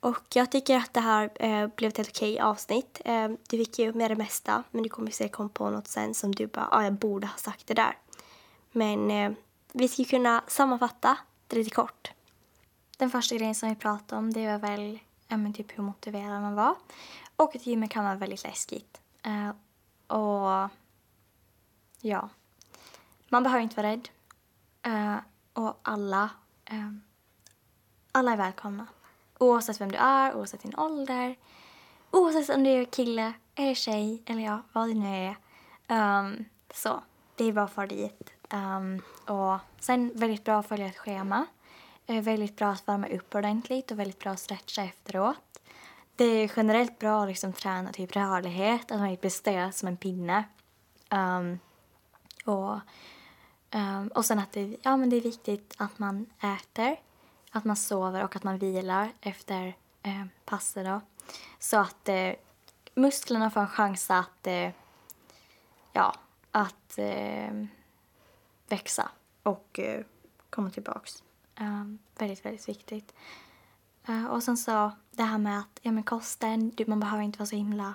och 0.00 0.22
jag 0.34 0.50
tycker 0.50 0.76
att 0.76 0.94
det 0.94 1.00
här 1.00 1.30
eh, 1.34 1.66
blev 1.76 1.88
ett 1.88 1.96
helt 1.96 2.10
okej 2.10 2.40
avsnitt. 2.40 3.00
Eh, 3.04 3.28
du 3.28 3.58
fick 3.58 3.78
ju 3.78 3.92
med 3.92 4.10
det 4.10 4.16
mesta 4.16 4.62
men 4.70 4.82
du 4.82 4.88
kommer 4.88 5.10
säkert 5.10 5.32
komma 5.32 5.48
på 5.48 5.70
något 5.70 5.88
sen 5.88 6.14
som 6.14 6.34
du 6.34 6.46
bara, 6.46 6.68
ah, 6.70 6.84
jag 6.84 6.92
borde 6.92 7.26
ha 7.26 7.36
sagt 7.36 7.66
det 7.66 7.74
där. 7.74 7.98
Men 8.72 9.36
vi 9.72 9.88
ska 9.88 10.04
kunna 10.04 10.44
sammanfatta 10.48 11.18
det 11.46 11.56
lite 11.56 11.70
kort. 11.70 12.12
Den 12.98 13.10
första 13.10 13.36
grejen 13.36 13.54
som 13.54 13.68
vi 13.68 13.74
pratade 13.74 14.18
om 14.18 14.32
det 14.32 14.46
var 14.46 14.58
väl 14.58 14.98
ja, 15.32 15.36
men 15.36 15.52
typ 15.52 15.78
hur 15.78 15.82
motiverad 15.82 16.42
man 16.42 16.54
var. 16.54 16.74
Och 17.36 17.56
att 17.56 17.66
gymmet 17.66 17.90
kan 17.90 18.04
vara 18.04 18.14
väldigt 18.14 18.44
läskigt. 18.44 19.00
Uh, 19.26 19.50
och 20.06 20.70
ja, 22.00 22.28
man 23.28 23.42
behöver 23.42 23.62
inte 23.62 23.76
vara 23.76 23.86
rädd. 23.86 24.08
Uh, 24.86 25.16
och 25.52 25.78
alla, 25.82 26.30
uh, 26.72 26.92
alla 28.12 28.32
är 28.32 28.36
välkomna. 28.36 28.86
Oavsett 29.38 29.80
vem 29.80 29.92
du 29.92 29.98
är, 29.98 30.34
oavsett 30.34 30.62
din 30.62 30.78
ålder. 30.78 31.36
Oavsett 32.10 32.56
om 32.56 32.64
du 32.64 32.70
är 32.70 32.84
kille 32.84 33.32
eller 33.54 33.74
tjej 33.74 34.22
eller 34.26 34.42
ja, 34.42 34.62
vad 34.72 34.88
det 34.88 34.94
nu 34.94 35.06
är. 35.08 35.36
Um, 36.20 36.44
så 36.74 37.02
det 37.36 37.44
är 37.44 37.52
bra 37.52 37.68
för 37.68 37.86
dit. 37.86 38.32
Um, 38.52 39.02
och 39.36 39.58
sen 39.80 40.12
väldigt 40.14 40.44
bra 40.44 40.58
att 40.58 40.68
följa 40.68 40.86
ett 40.86 40.98
schema. 40.98 41.46
Uh, 42.10 42.20
väldigt 42.20 42.56
bra 42.56 42.68
att 42.68 42.88
värma 42.88 43.08
upp 43.08 43.34
ordentligt 43.34 43.90
och 43.90 43.98
väldigt 43.98 44.18
bra 44.18 44.32
att 44.32 44.40
stretcha 44.40 44.82
efteråt. 44.82 45.60
Det 46.16 46.24
är 46.24 46.52
generellt 46.56 46.98
bra 46.98 47.22
att 47.22 47.28
liksom 47.28 47.52
träna 47.52 47.92
typ 47.92 48.16
rörlighet, 48.16 48.90
att 48.90 48.98
man 48.98 49.08
inte 49.08 49.20
blir 49.20 49.30
stel 49.30 49.72
som 49.72 49.88
en 49.88 49.96
pinne. 49.96 50.44
Um, 51.10 51.58
och, 52.44 52.78
um, 53.74 54.08
och 54.14 54.24
sen 54.24 54.38
att 54.38 54.52
det, 54.52 54.76
ja, 54.82 54.96
men 54.96 55.10
det 55.10 55.16
är 55.16 55.20
viktigt 55.20 55.74
att 55.78 55.98
man 55.98 56.26
äter, 56.40 56.96
att 57.52 57.64
man 57.64 57.76
sover 57.76 58.24
och 58.24 58.36
att 58.36 58.44
man 58.44 58.58
vilar 58.58 59.12
efter 59.20 59.76
eh, 60.02 60.24
passet. 60.44 60.84
Då. 60.86 61.00
Så 61.58 61.76
att 61.78 62.08
eh, 62.08 62.32
musklerna 62.94 63.50
får 63.50 63.60
en 63.60 63.68
chans 63.68 64.10
att, 64.10 64.46
eh, 64.46 64.70
ja, 65.92 66.14
att 66.50 66.98
eh, 66.98 67.64
växa 68.68 69.08
och 69.42 69.78
eh, 69.78 70.04
komma 70.50 70.70
tillbaks. 70.70 71.22
Väldigt, 72.18 72.44
väldigt 72.44 72.68
viktigt. 72.68 73.14
Eh, 74.08 74.26
och 74.26 74.42
sen 74.42 74.56
så 74.56 74.92
det 75.10 75.22
här 75.22 75.38
med 75.38 75.58
att 75.58 75.80
ja, 75.82 75.92
men 75.92 76.02
kosten, 76.02 76.72
man 76.86 77.00
behöver 77.00 77.24
inte 77.24 77.38
vara 77.38 77.46
så 77.46 77.56
himla... 77.56 77.94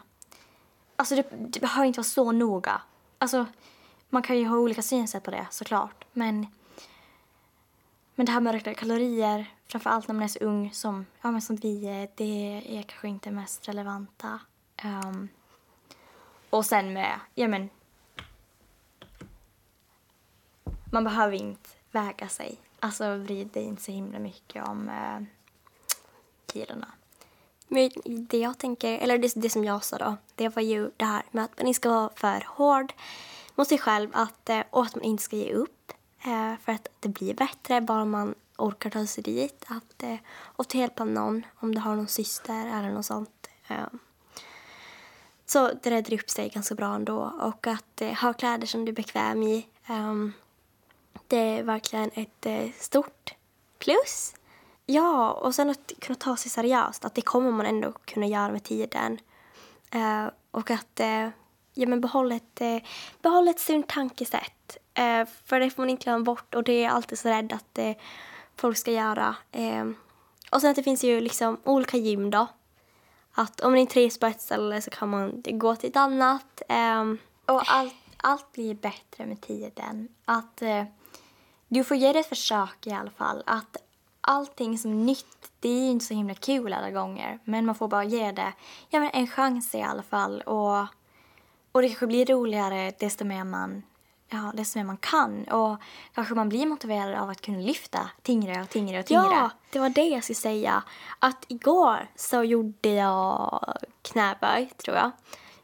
Alltså 0.96 1.16
det, 1.16 1.30
det 1.32 1.60
behöver 1.60 1.88
inte 1.88 2.00
vara 2.00 2.04
så 2.04 2.32
noga. 2.32 2.82
Alltså 3.18 3.46
man 4.10 4.22
kan 4.22 4.38
ju 4.38 4.48
ha 4.48 4.58
olika 4.58 4.82
synsätt 4.82 5.24
på 5.24 5.32
det 5.32 5.48
såklart. 5.50 6.06
Men, 6.14 6.48
men 8.18 8.26
det 8.26 8.32
här 8.32 8.40
med 8.40 8.50
att 8.50 8.56
räkna 8.56 8.74
kalorier, 8.74 9.46
framför 9.68 9.90
allt 9.90 10.08
när 10.08 10.16
man 10.16 10.24
är 10.24 10.28
så 10.28 10.40
ung 10.40 10.72
som, 10.74 11.06
ja, 11.22 11.32
men 11.32 11.42
som 11.42 11.56
vi 11.56 11.88
är, 11.88 12.10
det 12.16 12.62
är 12.68 12.82
kanske 12.82 13.08
inte 13.08 13.32
mest 13.32 13.68
relevanta. 13.68 14.40
Um, 14.84 15.30
och 16.50 16.66
sen 16.66 16.94
med, 16.94 17.20
ja 17.36 17.48
men 17.48 17.70
man 20.92 21.04
behöver 21.04 21.36
inte 21.36 21.70
väga 21.92 22.30
sig. 22.30 22.58
Alltså 22.80 23.18
bry 23.18 23.44
dig 23.44 23.64
inte 23.64 23.84
så 23.84 23.92
himla 23.92 24.20
mycket 24.20 24.68
om 24.68 24.90
uh, 24.90 25.26
kilorna. 26.54 26.88
Men 27.68 27.90
det 28.06 28.38
jag 28.38 28.58
tänker, 28.58 28.98
eller 28.98 29.18
det, 29.18 29.32
det 29.36 29.50
som 29.50 29.64
jag 29.64 29.84
sa 29.84 29.98
då, 29.98 30.18
det 30.36 30.50
var 30.56 30.62
ju 30.62 30.92
det 30.98 31.06
här 31.06 31.24
med 31.32 31.44
att 31.44 31.58
man 31.58 31.68
inte 31.68 31.78
ska 31.78 31.90
vara 31.90 32.10
för 32.16 32.44
hård 32.48 32.94
mot 33.56 33.68
sig 33.68 33.78
själv 33.78 34.10
att, 34.14 34.50
eh, 34.50 34.62
och 34.70 34.84
att 34.84 34.96
man 34.96 35.04
inte 35.04 35.24
ska 35.24 35.36
ge 35.36 35.54
upp. 35.54 35.94
Eh, 36.28 36.58
för 36.66 36.72
att 36.72 36.88
det 37.00 37.10
blir 37.10 37.34
bättre 37.34 37.82
bara 37.82 38.06
man 38.06 38.36
orkar 38.58 38.90
ta 38.90 39.06
sig 39.06 39.24
dit. 39.24 39.66
Att, 39.68 40.04
eh, 40.04 40.18
och 40.30 40.68
ta 40.68 40.78
hjälp 40.78 41.00
av 41.00 41.08
någon, 41.08 41.46
om 41.56 41.76
du 41.76 41.82
har 41.82 41.96
någon 41.96 42.08
syster 42.08 42.68
eller 42.68 42.92
något 42.92 43.06
sånt. 43.06 43.50
Eh, 43.68 43.86
så 45.46 45.72
det 45.84 45.92
räddar 45.92 46.14
upp 46.14 46.30
sig 46.30 46.50
ganska 46.50 46.76
bra 46.76 46.96
ändå. 46.96 47.34
Och 47.42 47.68
att 47.68 48.02
eh, 48.02 48.14
ha 48.14 48.34
kläder 48.34 48.68
som 48.68 48.86
du 48.86 48.92
är 48.92 48.96
bekväm 48.96 49.44
i. 49.44 49.68
Ehm, 49.86 50.34
det 51.28 51.38
är 51.38 51.64
verkligen 51.64 52.12
ett 52.14 52.46
eh, 52.46 52.72
stort 52.80 53.36
plus. 53.80 54.34
Ja, 54.86 55.32
och 55.32 55.56
sen 55.56 55.70
att 55.70 55.92
kunna 56.00 56.16
ta 56.16 56.38
sig 56.38 56.52
seriöst. 56.52 57.06
Att 57.06 57.16
det 57.16 57.22
kommer 57.22 57.52
man 57.52 57.66
ändå 57.66 57.92
kunna 57.92 58.28
göra 58.28 58.52
med 58.52 58.64
tiden. 58.64 59.20
Och 60.52 60.72
att 60.72 61.02
ja, 61.78 61.88
men 61.88 62.02
behåll, 62.02 62.32
ett, 62.32 62.62
eh, 62.62 62.78
behåll 63.22 63.48
ett 63.48 63.60
sunt 63.60 63.88
tankesätt. 63.88 64.78
Eh, 64.94 65.28
för 65.46 65.60
det 65.60 65.70
får 65.70 65.82
man 65.82 65.90
inte 65.90 66.04
glömma 66.04 66.24
bort 66.24 66.56
och 66.56 66.64
det 66.64 66.84
är 66.84 66.90
alltid 66.90 67.20
så 67.20 67.30
rädd 67.30 67.54
att 67.54 67.78
eh, 67.78 67.96
folk 68.56 68.78
ska 68.78 68.92
göra. 68.92 69.36
Eh, 69.52 69.86
och 70.52 70.62
sen 70.62 70.70
att 70.70 70.76
det 70.76 70.84
finns 70.84 71.04
ju 71.04 71.22
liksom 71.22 71.58
olika 71.64 71.98
gym 71.98 72.30
då. 72.30 72.48
Att 73.32 73.62
om 73.62 73.72
man 73.72 73.80
inte 73.80 73.94
trivs 73.94 74.20
på 74.20 74.26
ett 74.26 74.42
ställe 74.42 74.82
så 74.82 74.90
kan 74.90 75.10
man 75.10 75.44
gå 75.46 75.76
till 75.76 75.90
ett 75.90 75.96
annat. 75.96 76.62
Eh, 76.70 77.04
och 77.46 77.62
allt, 77.72 77.96
allt 78.18 78.52
blir 78.52 78.76
bättre 78.76 79.26
med 79.26 79.42
tiden. 79.42 80.08
Att 80.26 80.62
eh, 80.62 80.84
du 81.68 81.84
får 81.84 81.98
ge 81.98 82.14
det 82.14 82.20
ett 82.20 82.30
försök 82.30 82.88
i 82.88 82.92
alla 82.92 83.12
fall. 83.12 83.44
Att 83.46 83.78
allting 84.22 84.78
som 84.78 84.92
är 84.92 84.96
nytt, 84.96 85.52
det 85.60 85.70
är 85.70 85.82
ju 85.82 85.90
inte 85.90 86.06
så 86.06 86.14
himla 86.14 86.34
kul 86.34 86.74
alla 86.74 86.92
gånger. 86.92 87.40
Men 87.44 87.66
man 87.66 87.76
får 87.76 87.88
bara 87.88 88.04
ge 88.04 88.32
det 88.32 88.54
ja, 88.90 89.00
men 89.00 89.10
en 89.14 89.28
chans 89.28 89.76
i 89.76 89.82
alla 89.82 90.04
fall. 90.04 90.42
Och 90.42 90.88
och 91.72 91.82
det 91.82 91.88
kanske 91.88 92.08
blir 92.08 92.26
roligare 92.26 92.94
desto 93.00 93.26
mer 93.26 93.44
man, 93.44 93.84
ja, 94.30 94.52
desto 94.54 94.80
mer 94.80 94.86
man 94.86 94.98
kan. 94.98 95.44
Och 95.44 95.78
kanske 96.14 96.36
man 96.36 96.50
blir 96.50 96.66
motiverad 96.66 97.16
av 97.16 97.30
att 97.30 97.42
kunna 97.42 97.60
lyfta 97.60 98.10
tyngre 98.22 98.62
och 98.62 98.70
tyngre 98.70 99.00
och 99.00 99.06
tyngre. 99.06 99.24
Ja, 99.24 99.50
det 99.70 99.80
var 99.80 99.90
det 99.90 100.08
jag 100.08 100.24
skulle 100.24 100.36
säga. 100.36 100.84
Att 101.20 101.46
igår 101.48 102.08
så 102.16 102.44
gjorde 102.44 102.90
jag 102.90 103.74
knäböj, 104.02 104.70
tror 104.78 104.98
jag. 104.98 105.12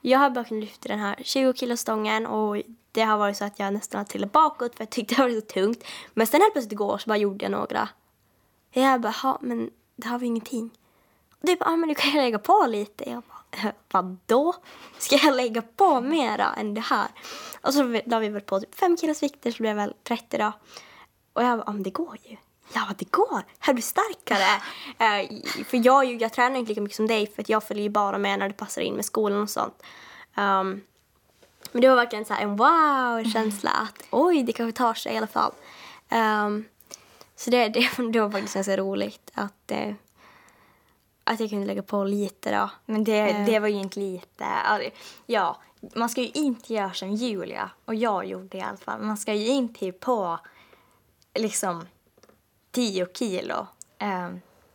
Jag 0.01 0.19
har 0.19 0.29
bara 0.29 0.43
kunnat 0.43 0.63
lyfta 0.63 0.89
den 0.89 0.99
här 0.99 1.15
20 1.23 1.53
kilo 1.53 1.77
stången 1.77 2.27
och 2.27 2.61
det 2.91 3.01
har 3.01 3.17
varit 3.17 3.37
så 3.37 3.45
att 3.45 3.59
jag 3.59 3.73
nästan 3.73 3.99
har 3.99 4.05
trillat 4.05 4.31
bakåt 4.31 4.75
för 4.75 4.81
jag 4.81 4.89
tyckte 4.89 5.15
det 5.15 5.21
var 5.21 5.29
så 5.29 5.41
tungt. 5.41 5.83
Men 6.13 6.27
sen 6.27 6.41
helt 6.41 6.53
plötsligt 6.53 6.71
igår 6.71 6.97
så 6.97 7.07
bara 7.07 7.17
gjorde 7.17 7.45
jag 7.45 7.51
några. 7.51 7.89
Jag 8.71 9.01
bara, 9.01 9.37
men 9.41 9.69
det 9.95 10.07
har 10.07 10.19
vi 10.19 10.25
ingenting. 10.25 10.69
Och 11.31 11.47
det 11.47 11.59
bara, 11.59 11.69
ah, 11.69 11.75
men 11.75 11.89
du 11.89 11.95
kan 11.95 12.11
lägga 12.11 12.39
på 12.39 12.65
lite. 12.69 13.09
Jag 13.09 13.23
bara, 13.23 13.32
vadå? 13.91 14.55
Ska 14.97 15.15
jag 15.15 15.35
lägga 15.35 15.61
på 15.61 16.01
mera 16.01 16.53
än 16.53 16.73
det 16.73 16.81
här? 16.81 17.07
Och 17.61 17.73
så 17.73 18.01
la 18.05 18.19
vi 18.19 18.29
väl 18.29 18.41
på 18.41 18.59
typ 18.59 18.75
fem 18.75 18.97
kilos 18.97 19.23
vikter 19.23 19.51
så 19.51 19.57
blev 19.57 19.75
det 19.75 19.81
väl 19.81 19.93
30 20.03 20.37
då. 20.37 20.51
Och 21.33 21.43
jag 21.43 21.59
bara, 21.59 21.71
men 21.71 21.83
det 21.83 21.89
går 21.89 22.17
ju. 22.23 22.37
Ja, 22.73 22.89
det 22.97 23.11
går. 23.11 23.45
Jag 23.65 23.75
blir 23.75 23.83
starkare. 23.83 24.61
uh, 24.87 25.63
för 25.65 25.85
jag, 25.85 26.21
jag 26.21 26.33
tränar 26.33 26.59
inte 26.59 26.69
lika 26.69 26.81
mycket 26.81 26.95
som 26.95 27.07
dig 27.07 27.27
för 27.27 27.41
att 27.41 27.49
jag 27.49 27.63
följer 27.63 27.83
ju 27.83 27.89
bara 27.89 28.17
med 28.17 28.39
när 28.39 28.47
det 28.47 28.53
passar 28.53 28.81
in 28.81 28.95
med 28.95 29.05
skolan 29.05 29.41
och 29.41 29.49
sånt. 29.49 29.83
Um, 30.37 30.81
men 31.71 31.81
det 31.81 31.89
var 31.89 31.95
verkligen 31.95 32.25
så 32.25 32.33
en 32.33 32.55
wow-känsla 32.55 33.71
att 33.81 34.03
oj, 34.09 34.43
det 34.43 34.53
kanske 34.53 34.77
tar 34.77 34.93
sig 34.93 35.13
i 35.13 35.17
alla 35.17 35.27
fall. 35.27 35.51
Um, 36.11 36.65
så 37.35 37.49
det, 37.49 37.69
det, 37.69 37.89
det 38.13 38.19
var 38.19 38.31
faktiskt 38.31 38.53
ganska 38.53 38.77
roligt 38.77 39.31
att 39.33 39.71
uh, 39.71 39.93
att 41.23 41.39
jag 41.39 41.49
kunde 41.49 41.65
lägga 41.65 41.83
på 41.83 42.03
lite 42.03 42.51
då. 42.51 42.69
Men 42.85 43.03
det, 43.03 43.29
eh. 43.29 43.45
det 43.45 43.59
var 43.59 43.67
ju 43.67 43.79
inte 43.79 43.99
lite. 43.99 44.45
Ja, 45.25 45.57
man 45.95 46.09
ska 46.09 46.21
ju 46.21 46.29
inte 46.33 46.73
göra 46.73 46.93
som 46.93 47.11
Julia, 47.11 47.71
och 47.85 47.95
jag 47.95 48.25
gjorde 48.25 48.57
i 48.57 48.61
alla 48.61 48.77
fall. 48.77 49.01
Man 49.01 49.17
ska 49.17 49.33
ju 49.33 49.47
inte 49.47 49.91
på 49.91 50.39
liksom 51.33 51.87
10 52.71 53.07
kilo. 53.13 53.67
Eh, 53.97 54.29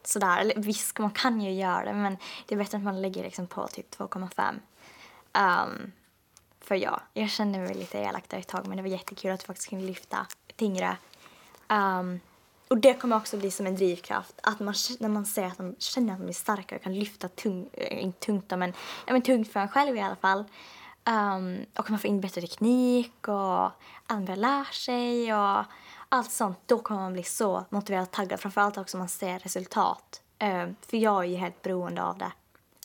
sådär. 0.04 0.52
Visst, 0.56 0.98
man 0.98 1.10
kan 1.10 1.40
ju 1.40 1.52
göra 1.52 1.84
det, 1.84 1.92
men 1.92 2.16
det 2.46 2.54
är 2.54 2.58
bättre 2.58 2.78
att 2.78 2.84
man 2.84 3.02
lägger 3.02 3.22
liksom 3.22 3.46
på 3.46 3.66
typ 3.66 3.94
2,5. 3.96 4.50
Um, 4.50 4.60
ehm, 5.32 5.92
för 6.60 6.74
ja, 6.74 7.00
jag 7.12 7.30
kände 7.30 7.58
mig 7.58 7.74
lite 7.74 7.98
elak 7.98 8.24
där 8.28 8.38
ett 8.38 8.48
tag, 8.48 8.66
men 8.66 8.76
det 8.76 8.82
var 8.82 8.90
jättekul 8.90 9.30
att 9.30 9.40
du 9.40 9.46
faktiskt 9.46 9.68
kunde 9.68 9.84
lyfta 9.84 10.26
tyngre. 10.56 10.96
Um, 11.68 12.20
och 12.68 12.78
det 12.78 12.94
kommer 12.94 13.16
också 13.16 13.36
bli 13.36 13.50
som 13.50 13.66
en 13.66 13.76
drivkraft. 13.76 14.40
Att 14.42 14.60
man, 14.60 14.74
när 15.00 15.08
man 15.08 15.26
ser 15.26 15.46
att 15.46 15.58
man 15.58 15.76
känner 15.78 16.12
att 16.12 16.18
man 16.18 16.26
blir 16.26 16.34
starkare 16.34 16.78
och 16.78 16.82
kan 16.82 16.98
lyfta 16.98 17.28
tung, 17.28 17.68
eh, 17.72 18.04
inte 18.04 18.26
tungt 18.26 18.50
men, 18.50 18.72
ja, 19.06 19.12
men 19.12 19.22
tungt 19.22 19.52
för 19.52 19.60
en 19.60 19.68
själv 19.68 19.96
i 19.96 20.00
alla 20.00 20.16
fall. 20.16 20.44
Um, 21.08 21.64
och 21.76 21.90
man 21.90 21.98
får 21.98 22.10
in 22.10 22.20
bättre 22.20 22.40
teknik 22.40 23.28
och 23.28 23.70
andra 24.06 24.34
lär 24.34 24.64
sig 24.64 25.34
och 25.34 25.64
allt 26.08 26.30
sånt. 26.30 26.58
Då 26.66 26.78
kommer 26.78 27.00
man 27.00 27.12
bli 27.12 27.22
så 27.22 27.64
motiverad 27.70 28.02
och 28.02 28.10
taggad. 28.10 28.40
Framförallt 28.40 28.78
också 28.78 28.96
om 28.96 28.98
man 28.98 29.08
ser 29.08 29.38
resultat. 29.38 30.22
Um, 30.42 30.76
för 30.80 30.96
jag 30.96 31.24
är 31.24 31.28
ju 31.28 31.36
helt 31.36 31.62
beroende 31.62 32.02
av 32.02 32.18
det. 32.18 32.32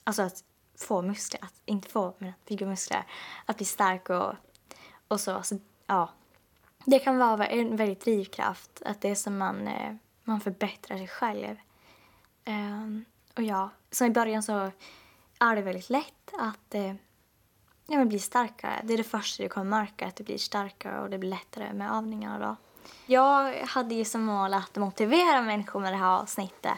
Alltså 0.03 0.21
att 0.21 0.43
få 0.77 1.01
muskler, 1.01 1.43
att 1.43 1.53
inte 1.65 1.89
få, 1.89 2.13
men 2.17 2.29
att 2.29 2.45
bygga 2.45 2.67
muskler. 2.67 3.03
Att 3.45 3.57
bli 3.57 3.65
stark 3.65 4.09
och, 4.09 4.33
och 5.07 5.19
så. 5.19 5.43
så 5.43 5.59
ja, 5.87 6.09
det 6.85 6.99
kan 6.99 7.17
vara 7.17 7.47
en 7.47 7.75
väldigt 7.75 8.01
drivkraft, 8.01 8.81
att 8.85 9.01
det 9.01 9.09
är 9.09 9.15
som 9.15 9.37
man, 9.37 9.67
eh, 9.67 9.95
man 10.23 10.39
förbättrar 10.39 10.97
sig 10.97 11.07
själv. 11.07 11.55
Ehm, 12.45 13.05
och 13.35 13.43
ja, 13.43 13.69
som 13.91 14.07
i 14.07 14.09
början 14.09 14.43
så 14.43 14.71
är 15.39 15.55
det 15.55 15.61
väldigt 15.61 15.89
lätt 15.89 16.33
att 16.39 16.75
eh, 16.75 16.93
ja, 17.87 17.97
men 17.97 18.09
bli 18.09 18.19
starkare. 18.19 18.81
Det 18.83 18.93
är 18.93 18.97
det 18.97 19.03
första 19.03 19.43
du 19.43 19.49
kommer 19.49 19.69
märka, 19.69 20.07
att 20.07 20.15
du 20.15 20.23
blir 20.23 20.37
starkare 20.37 21.01
och 21.01 21.09
det 21.09 21.17
blir 21.17 21.29
lättare 21.29 21.73
med 21.73 21.91
övningarna 21.91 22.47
då. 22.47 22.55
Jag 23.05 23.53
hade 23.65 23.95
ju 23.95 24.05
som 24.05 24.23
mål 24.23 24.53
att 24.53 24.75
motivera 24.75 25.41
människor 25.41 25.79
med 25.79 25.93
det 25.93 25.97
här 25.97 26.19
avsnittet. 26.19 26.73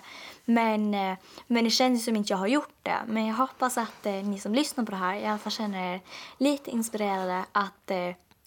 Men, 0.45 0.93
eh, 0.93 1.17
men 1.47 1.63
det 1.63 1.69
känns 1.69 2.05
som 2.05 2.15
inte 2.15 2.33
jag 2.33 2.37
har 2.37 2.47
gjort 2.47 2.75
det. 2.83 2.97
Men 3.07 3.25
jag 3.25 3.35
hoppas 3.35 3.77
att 3.77 4.05
ni 4.05 4.39
som 4.39 4.55
lyssnar 4.55 4.85
på 4.85 4.91
det 4.91 4.97
här 4.97 5.15
i 5.15 5.25
alla 5.25 5.37
fall 5.37 5.51
känner 5.51 5.93
er 5.93 6.01
lite 6.37 6.71
inspirerade 6.71 7.45
att 7.51 7.91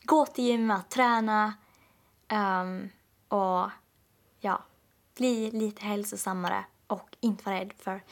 gå 0.09 0.27
till 0.27 0.45
gymmet, 0.45 0.89
träna 0.89 1.55
um, 2.33 2.91
och 3.29 3.71
ja, 4.41 4.63
bli 5.17 5.51
lite 5.51 5.85
hälsosammare 5.85 6.65
och 6.87 7.17
inte 7.21 7.45
vara 7.45 7.61
rädd 7.61 7.73
för 7.79 8.03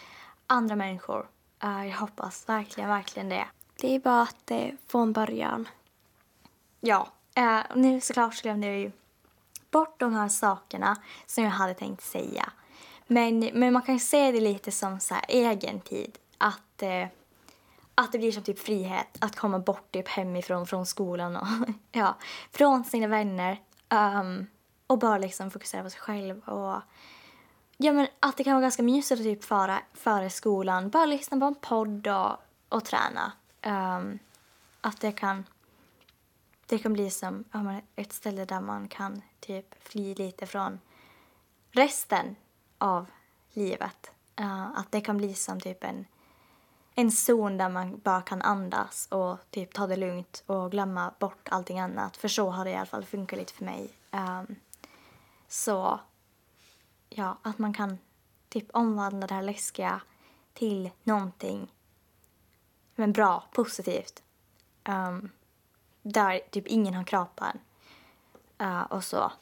andra 0.46 0.76
människor. 0.76 1.28
Uh, 1.64 1.86
jag 1.88 1.96
hoppas 1.96 2.48
verkligen, 2.48 2.90
verkligen 2.90 3.28
det. 3.28 3.46
Det 3.80 3.94
är 3.94 4.00
bara 4.00 4.22
att 4.22 4.52
få 4.86 4.98
en 4.98 5.12
början. 5.12 5.68
Ja, 6.80 7.08
uh, 7.38 7.76
nu 7.76 8.00
såklart 8.00 8.34
så 8.34 8.42
glömde 8.42 8.66
jag 8.66 8.78
ju 8.78 8.92
bort 9.70 10.00
de 10.00 10.14
här 10.14 10.28
sakerna 10.28 10.96
som 11.26 11.44
jag 11.44 11.50
hade 11.50 11.74
tänkt 11.74 12.02
säga. 12.02 12.52
Men, 13.06 13.50
men 13.54 13.72
man 13.72 13.82
kan 13.82 14.00
se 14.00 14.32
det 14.32 14.40
lite 14.40 14.72
som 14.72 15.00
så 15.00 15.14
här 15.14 15.24
egen 15.28 15.80
tid. 15.80 16.18
Att, 16.38 16.82
uh, 16.82 17.06
att 17.98 18.12
det 18.12 18.18
blir 18.18 18.32
som 18.32 18.42
typ 18.42 18.58
frihet 18.58 19.18
att 19.20 19.36
komma 19.36 19.58
bort 19.58 19.92
typ 19.92 20.08
hemifrån, 20.08 20.66
från 20.66 20.86
skolan 20.86 21.36
och 21.36 21.46
ja, 21.92 22.16
från 22.50 22.84
sina 22.84 23.06
vänner. 23.06 23.60
Um, 23.90 24.46
och 24.86 24.98
bara 24.98 25.18
liksom 25.18 25.50
fokusera 25.50 25.82
på 25.82 25.90
sig 25.90 26.00
själv 26.00 26.48
och 26.48 26.82
ja 27.76 27.92
men 27.92 28.06
att 28.20 28.36
det 28.36 28.44
kan 28.44 28.52
vara 28.52 28.62
ganska 28.62 28.82
mysigt 28.82 29.20
att 29.20 29.26
typ 29.26 29.44
fara 29.44 29.78
före 29.92 30.30
skolan, 30.30 30.90
bara 30.90 31.06
lyssna 31.06 31.38
på 31.38 31.44
en 31.44 31.54
podd 31.54 32.06
och, 32.06 32.36
och 32.68 32.84
träna. 32.84 33.32
Um, 33.66 34.18
att 34.80 35.00
det 35.00 35.12
kan 35.12 35.44
det 36.66 36.78
kan 36.78 36.92
bli 36.92 37.10
som 37.10 37.44
ja, 37.52 37.80
ett 37.96 38.12
ställe 38.12 38.44
där 38.44 38.60
man 38.60 38.88
kan 38.88 39.22
typ 39.40 39.82
fly 39.82 40.14
lite 40.14 40.46
från 40.46 40.80
resten 41.70 42.36
av 42.78 43.06
livet. 43.52 44.10
Uh, 44.40 44.78
att 44.78 44.92
det 44.92 45.00
kan 45.00 45.16
bli 45.16 45.34
som 45.34 45.60
typ 45.60 45.84
en, 45.84 46.06
en 46.98 47.12
zon 47.12 47.58
där 47.58 47.68
man 47.68 47.98
bara 47.98 48.22
kan 48.22 48.42
andas 48.42 49.06
och 49.10 49.38
typ 49.50 49.74
ta 49.74 49.86
det 49.86 49.96
lugnt 49.96 50.42
och 50.46 50.70
glömma 50.70 51.14
bort 51.18 51.48
allting 51.48 51.80
annat. 51.80 52.16
För 52.16 52.28
så 52.28 52.50
har 52.50 52.64
det 52.64 52.70
i 52.70 52.76
alla 52.76 52.86
fall 52.86 53.04
funkat 53.04 53.38
lite 53.38 53.52
för 53.52 53.64
mig. 53.64 53.90
Um, 54.10 54.56
så 55.48 56.00
ja, 57.08 57.38
att 57.42 57.58
man 57.58 57.74
kan 57.74 57.98
typ 58.48 58.66
omvandla 58.72 59.26
det 59.26 59.34
här 59.34 59.42
läskiga 59.42 60.00
till 60.54 60.90
någonting 61.02 61.72
men 62.94 63.12
bra, 63.12 63.44
positivt. 63.52 64.22
Um, 64.88 65.30
där 66.02 66.40
typ 66.50 66.66
ingen 66.66 66.94
har 66.94 67.04
krav 67.04 67.26
på 67.34 67.44
en. 67.44 67.58
Ehm, 68.58 68.76
uh, 68.76 68.82
och 68.82 69.04
så. 69.04 69.32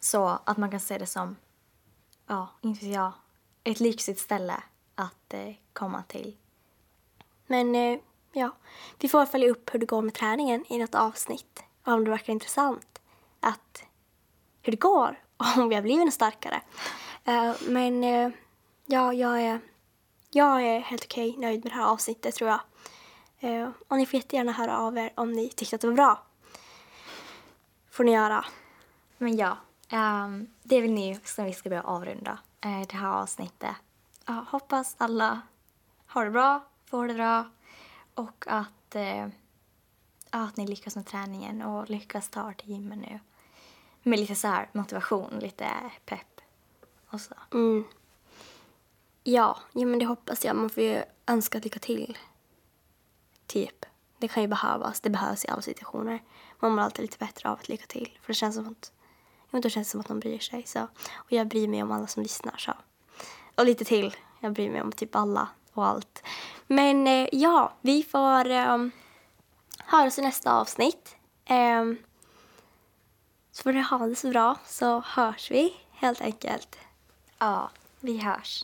Så 0.00 0.38
att 0.44 0.56
man 0.56 0.70
kan 0.70 0.80
se 0.80 0.98
det 0.98 1.06
som, 1.06 1.36
ja, 2.26 2.48
inte 2.60 2.84
vet 2.86 2.94
jag, 2.94 3.12
ett 3.64 3.80
lyxigt 3.80 4.20
ställe 4.20 4.62
att 5.00 5.34
eh, 5.34 5.54
komma 5.72 6.02
till. 6.02 6.36
Men 7.46 7.74
eh, 7.74 7.98
ja, 8.32 8.50
vi 8.98 9.08
får 9.08 9.26
följa 9.26 9.50
upp 9.50 9.74
hur 9.74 9.78
det 9.78 9.86
går 9.86 10.02
med 10.02 10.14
träningen 10.14 10.64
i 10.68 10.78
något 10.78 10.94
avsnitt. 10.94 11.62
Om 11.84 12.04
det 12.04 12.10
verkar 12.10 12.32
intressant 12.32 13.00
att 13.40 13.84
hur 14.62 14.72
det 14.72 14.80
går 14.80 15.18
och 15.36 15.46
om 15.58 15.68
vi 15.68 15.74
har 15.74 15.82
blivit 15.82 16.14
starkare. 16.14 16.62
Eh, 17.24 17.52
men 17.68 18.04
eh, 18.04 18.30
ja, 18.86 19.12
jag 19.12 19.42
är, 19.42 19.60
jag 20.30 20.62
är 20.62 20.80
helt 20.80 21.04
okej 21.04 21.36
nöjd 21.38 21.64
med 21.64 21.72
det 21.72 21.76
här 21.76 21.86
avsnittet 21.86 22.34
tror 22.34 22.50
jag. 22.50 22.60
Eh, 23.40 23.68
och 23.88 23.96
ni 23.96 24.06
får 24.06 24.16
jättegärna 24.16 24.52
höra 24.52 24.78
av 24.78 24.98
er 24.98 25.12
om 25.14 25.32
ni 25.32 25.48
tyckte 25.48 25.76
att 25.76 25.80
det 25.80 25.88
var 25.88 25.94
bra. 25.94 26.22
får 27.90 28.04
ni 28.04 28.12
göra. 28.12 28.44
Men 29.18 29.36
ja, 29.36 29.56
um, 29.92 30.50
det 30.62 30.76
är 30.76 30.82
väl 30.82 30.90
nu 30.90 31.20
som 31.24 31.44
vi 31.44 31.52
ska 31.52 31.68
börja 31.68 31.82
avrunda 31.82 32.38
uh, 32.66 32.82
det 32.88 32.96
här 32.96 33.22
avsnittet 33.22 33.76
ja, 34.26 34.44
hoppas 34.50 34.96
alla 34.98 35.40
har 36.06 36.24
det 36.24 36.30
bra, 36.30 36.64
får 36.84 37.08
det 37.08 37.14
bra 37.14 37.50
och 38.14 38.44
att, 38.48 38.94
eh, 38.94 39.28
att 40.30 40.56
ni 40.56 40.66
lyckas 40.66 40.96
med 40.96 41.06
träningen 41.06 41.62
och 41.62 41.90
lyckas 41.90 42.28
ta 42.28 42.50
er 42.50 42.54
till 42.54 42.70
gymmet 42.70 42.98
nu. 42.98 43.20
Med 44.02 44.18
lite 44.18 44.34
så 44.34 44.48
här 44.48 44.68
motivation, 44.72 45.38
lite 45.38 45.70
pepp 46.04 46.40
och 47.06 47.20
så. 47.20 47.34
Mm. 47.52 47.84
Ja, 49.22 49.58
ja, 49.72 49.86
men 49.86 49.98
det 49.98 50.06
hoppas 50.06 50.44
jag. 50.44 50.56
Man 50.56 50.70
får 50.70 50.82
ju 50.82 51.02
önska 51.26 51.58
lycka 51.58 51.78
till. 51.78 52.18
Typ. 53.46 53.86
Det 54.18 54.28
kan 54.28 54.42
ju 54.42 54.48
behövas. 54.48 55.00
Det 55.00 55.10
behövs 55.10 55.44
i 55.44 55.48
alla 55.48 55.62
situationer. 55.62 56.22
Man 56.58 56.72
mår 56.72 56.82
alltid 56.82 57.02
lite 57.02 57.18
bättre 57.18 57.48
av 57.48 57.58
att 57.58 57.68
lycka 57.68 57.86
till. 57.86 58.18
För 58.22 58.32
det 58.32 58.34
känns 58.34 58.54
som 58.54 58.68
att, 58.68 58.92
jag 59.50 59.58
vet, 59.58 59.62
det 59.62 59.70
känns 59.70 59.90
som 59.90 60.00
att 60.00 60.08
någon 60.08 60.20
bryr 60.20 60.38
sig. 60.38 60.62
Så. 60.66 60.88
Och 61.12 61.32
jag 61.32 61.48
bryr 61.48 61.68
mig 61.68 61.82
om 61.82 61.92
alla 61.92 62.06
som 62.06 62.22
lyssnar. 62.22 62.56
Så. 62.56 62.72
Och 63.60 63.66
lite 63.66 63.84
till. 63.84 64.16
Jag 64.40 64.52
bryr 64.52 64.70
mig 64.70 64.82
om 64.82 64.92
typ 64.92 65.16
alla 65.16 65.48
och 65.72 65.86
allt. 65.86 66.22
Men 66.66 67.06
eh, 67.06 67.28
ja, 67.32 67.72
vi 67.80 68.02
får 68.02 68.50
eh, 68.50 68.78
höras 69.78 70.18
i 70.18 70.22
nästa 70.22 70.52
avsnitt. 70.52 71.16
Eh, 71.44 71.84
så 73.52 73.62
får 73.62 73.72
ni 73.72 73.80
ha 73.80 73.98
det 73.98 74.14
så 74.14 74.28
bra 74.28 74.56
så 74.66 75.02
hörs 75.06 75.50
vi 75.50 75.76
helt 75.92 76.20
enkelt. 76.20 76.78
Ja, 77.38 77.70
vi 78.00 78.18
hörs. 78.18 78.62